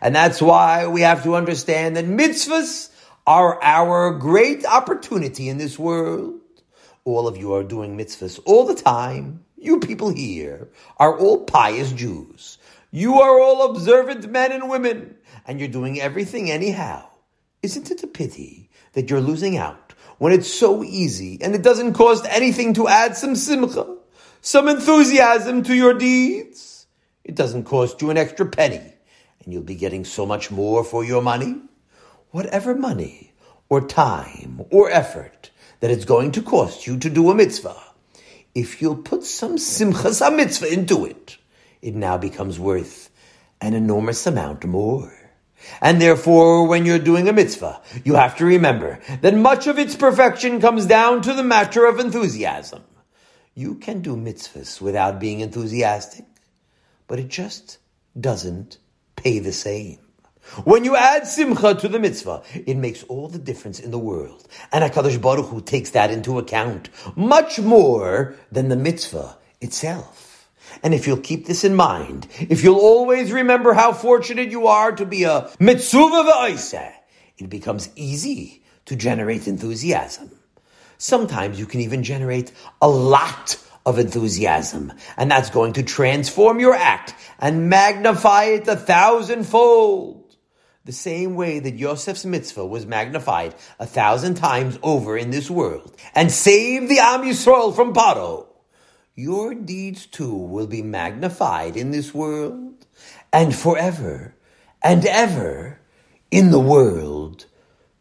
And 0.00 0.14
that's 0.14 0.40
why 0.40 0.86
we 0.86 1.00
have 1.00 1.24
to 1.24 1.34
understand 1.34 1.96
that 1.96 2.04
mitzvahs 2.04 2.90
are 3.26 3.62
our 3.62 4.12
great 4.12 4.64
opportunity 4.64 5.48
in 5.48 5.58
this 5.58 5.78
world. 5.78 6.40
All 7.04 7.28
of 7.28 7.36
you 7.36 7.52
are 7.52 7.62
doing 7.62 7.98
mitzvahs 7.98 8.40
all 8.46 8.64
the 8.64 8.74
time. 8.74 9.44
You 9.56 9.78
people 9.78 10.08
here 10.08 10.70
are 10.96 11.18
all 11.18 11.44
pious 11.44 11.92
Jews. 11.92 12.58
You 12.90 13.20
are 13.20 13.40
all 13.40 13.70
observant 13.70 14.30
men 14.30 14.52
and 14.52 14.70
women, 14.70 15.16
and 15.46 15.58
you're 15.58 15.68
doing 15.68 16.00
everything 16.00 16.50
anyhow. 16.50 17.08
Isn't 17.62 17.90
it 17.90 18.02
a 18.02 18.06
pity 18.06 18.70
that 18.94 19.10
you're 19.10 19.20
losing 19.20 19.58
out 19.58 19.92
when 20.18 20.32
it's 20.32 20.52
so 20.52 20.82
easy 20.82 21.38
and 21.42 21.54
it 21.54 21.62
doesn't 21.62 21.92
cost 21.92 22.24
anything 22.30 22.72
to 22.74 22.88
add 22.88 23.16
some 23.16 23.36
simcha, 23.36 23.96
some 24.40 24.68
enthusiasm 24.68 25.62
to 25.64 25.74
your 25.74 25.94
deeds? 25.94 26.86
It 27.22 27.34
doesn't 27.34 27.64
cost 27.64 28.00
you 28.00 28.10
an 28.10 28.16
extra 28.16 28.46
penny, 28.46 28.94
and 29.42 29.52
you'll 29.52 29.62
be 29.62 29.74
getting 29.74 30.04
so 30.04 30.24
much 30.24 30.50
more 30.50 30.82
for 30.82 31.04
your 31.04 31.20
money 31.20 31.60
whatever 32.34 32.74
money 32.74 33.32
or 33.68 33.86
time 33.86 34.60
or 34.70 34.90
effort 34.90 35.50
that 35.84 35.90
it's 35.90 36.06
going 36.06 36.32
to 36.32 36.40
cost 36.40 36.86
you 36.86 36.96
to 36.96 37.10
do 37.10 37.30
a 37.30 37.34
mitzvah, 37.34 37.76
if 38.54 38.80
you'll 38.80 38.96
put 38.96 39.22
some 39.22 39.56
simchas 39.56 40.26
a 40.26 40.30
mitzvah 40.30 40.72
into 40.72 41.04
it, 41.04 41.36
it 41.82 41.94
now 41.94 42.16
becomes 42.16 42.58
worth 42.58 43.10
an 43.60 43.74
enormous 43.74 44.26
amount 44.26 44.64
more. 44.64 45.12
And 45.82 46.00
therefore, 46.00 46.66
when 46.66 46.86
you're 46.86 46.98
doing 46.98 47.28
a 47.28 47.34
mitzvah, 47.34 47.82
you 48.02 48.14
have 48.14 48.34
to 48.38 48.46
remember 48.46 48.98
that 49.20 49.34
much 49.34 49.66
of 49.66 49.78
its 49.78 49.94
perfection 49.94 50.58
comes 50.58 50.86
down 50.86 51.20
to 51.20 51.34
the 51.34 51.44
matter 51.44 51.84
of 51.84 52.00
enthusiasm. 52.00 52.82
You 53.54 53.74
can 53.74 54.00
do 54.00 54.16
mitzvahs 54.16 54.80
without 54.80 55.20
being 55.20 55.40
enthusiastic, 55.40 56.24
but 57.06 57.20
it 57.20 57.28
just 57.28 57.76
doesn't 58.18 58.78
pay 59.16 59.38
the 59.38 59.52
same. 59.52 60.03
When 60.64 60.84
you 60.84 60.94
add 60.96 61.26
simcha 61.26 61.74
to 61.74 61.88
the 61.88 61.98
mitzvah, 61.98 62.42
it 62.54 62.76
makes 62.76 63.02
all 63.04 63.28
the 63.28 63.38
difference 63.38 63.80
in 63.80 63.90
the 63.90 63.98
world. 63.98 64.46
And 64.72 64.84
HaKadosh 64.84 65.20
Baruch 65.20 65.46
Hu 65.46 65.60
takes 65.60 65.90
that 65.90 66.10
into 66.10 66.38
account 66.38 66.90
much 67.16 67.58
more 67.58 68.36
than 68.52 68.68
the 68.68 68.76
mitzvah 68.76 69.36
itself. 69.60 70.48
And 70.82 70.94
if 70.94 71.06
you'll 71.06 71.18
keep 71.18 71.46
this 71.46 71.64
in 71.64 71.74
mind, 71.74 72.26
if 72.38 72.62
you'll 72.62 72.78
always 72.78 73.32
remember 73.32 73.72
how 73.72 73.92
fortunate 73.92 74.50
you 74.50 74.66
are 74.66 74.92
to 74.92 75.06
be 75.06 75.24
a 75.24 75.50
metzuve 75.58 76.30
v'oiseh, 76.30 76.92
it 77.38 77.50
becomes 77.50 77.90
easy 77.96 78.62
to 78.86 78.96
generate 78.96 79.48
enthusiasm. 79.48 80.30
Sometimes 80.98 81.58
you 81.58 81.66
can 81.66 81.80
even 81.80 82.02
generate 82.02 82.52
a 82.80 82.88
lot 82.88 83.58
of 83.84 83.98
enthusiasm, 83.98 84.92
and 85.16 85.30
that's 85.30 85.50
going 85.50 85.74
to 85.74 85.82
transform 85.82 86.60
your 86.60 86.74
act 86.74 87.14
and 87.38 87.68
magnify 87.68 88.44
it 88.44 88.68
a 88.68 88.76
thousandfold 88.76 90.23
the 90.84 90.92
same 90.92 91.34
way 91.34 91.58
that 91.60 91.78
Yosef's 91.78 92.24
mitzvah 92.24 92.66
was 92.66 92.84
magnified 92.84 93.54
a 93.78 93.86
thousand 93.86 94.34
times 94.34 94.78
over 94.82 95.16
in 95.16 95.30
this 95.30 95.50
world 95.50 95.96
and 96.14 96.30
saved 96.30 96.88
the 96.88 96.98
Am 96.98 97.22
Yisrael 97.22 97.74
from 97.74 97.94
Paro, 97.94 98.46
your 99.14 99.54
deeds 99.54 100.06
too 100.06 100.34
will 100.34 100.66
be 100.66 100.82
magnified 100.82 101.76
in 101.76 101.90
this 101.90 102.12
world 102.12 102.86
and 103.32 103.54
forever 103.54 104.34
and 104.82 105.06
ever 105.06 105.80
in 106.30 106.50
the 106.50 106.60
world 106.60 107.46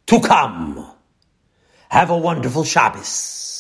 to 0.08 0.20
come. 0.20 0.92
Have 1.90 2.10
a 2.10 2.18
wonderful 2.18 2.64
Shabbos. 2.64 3.53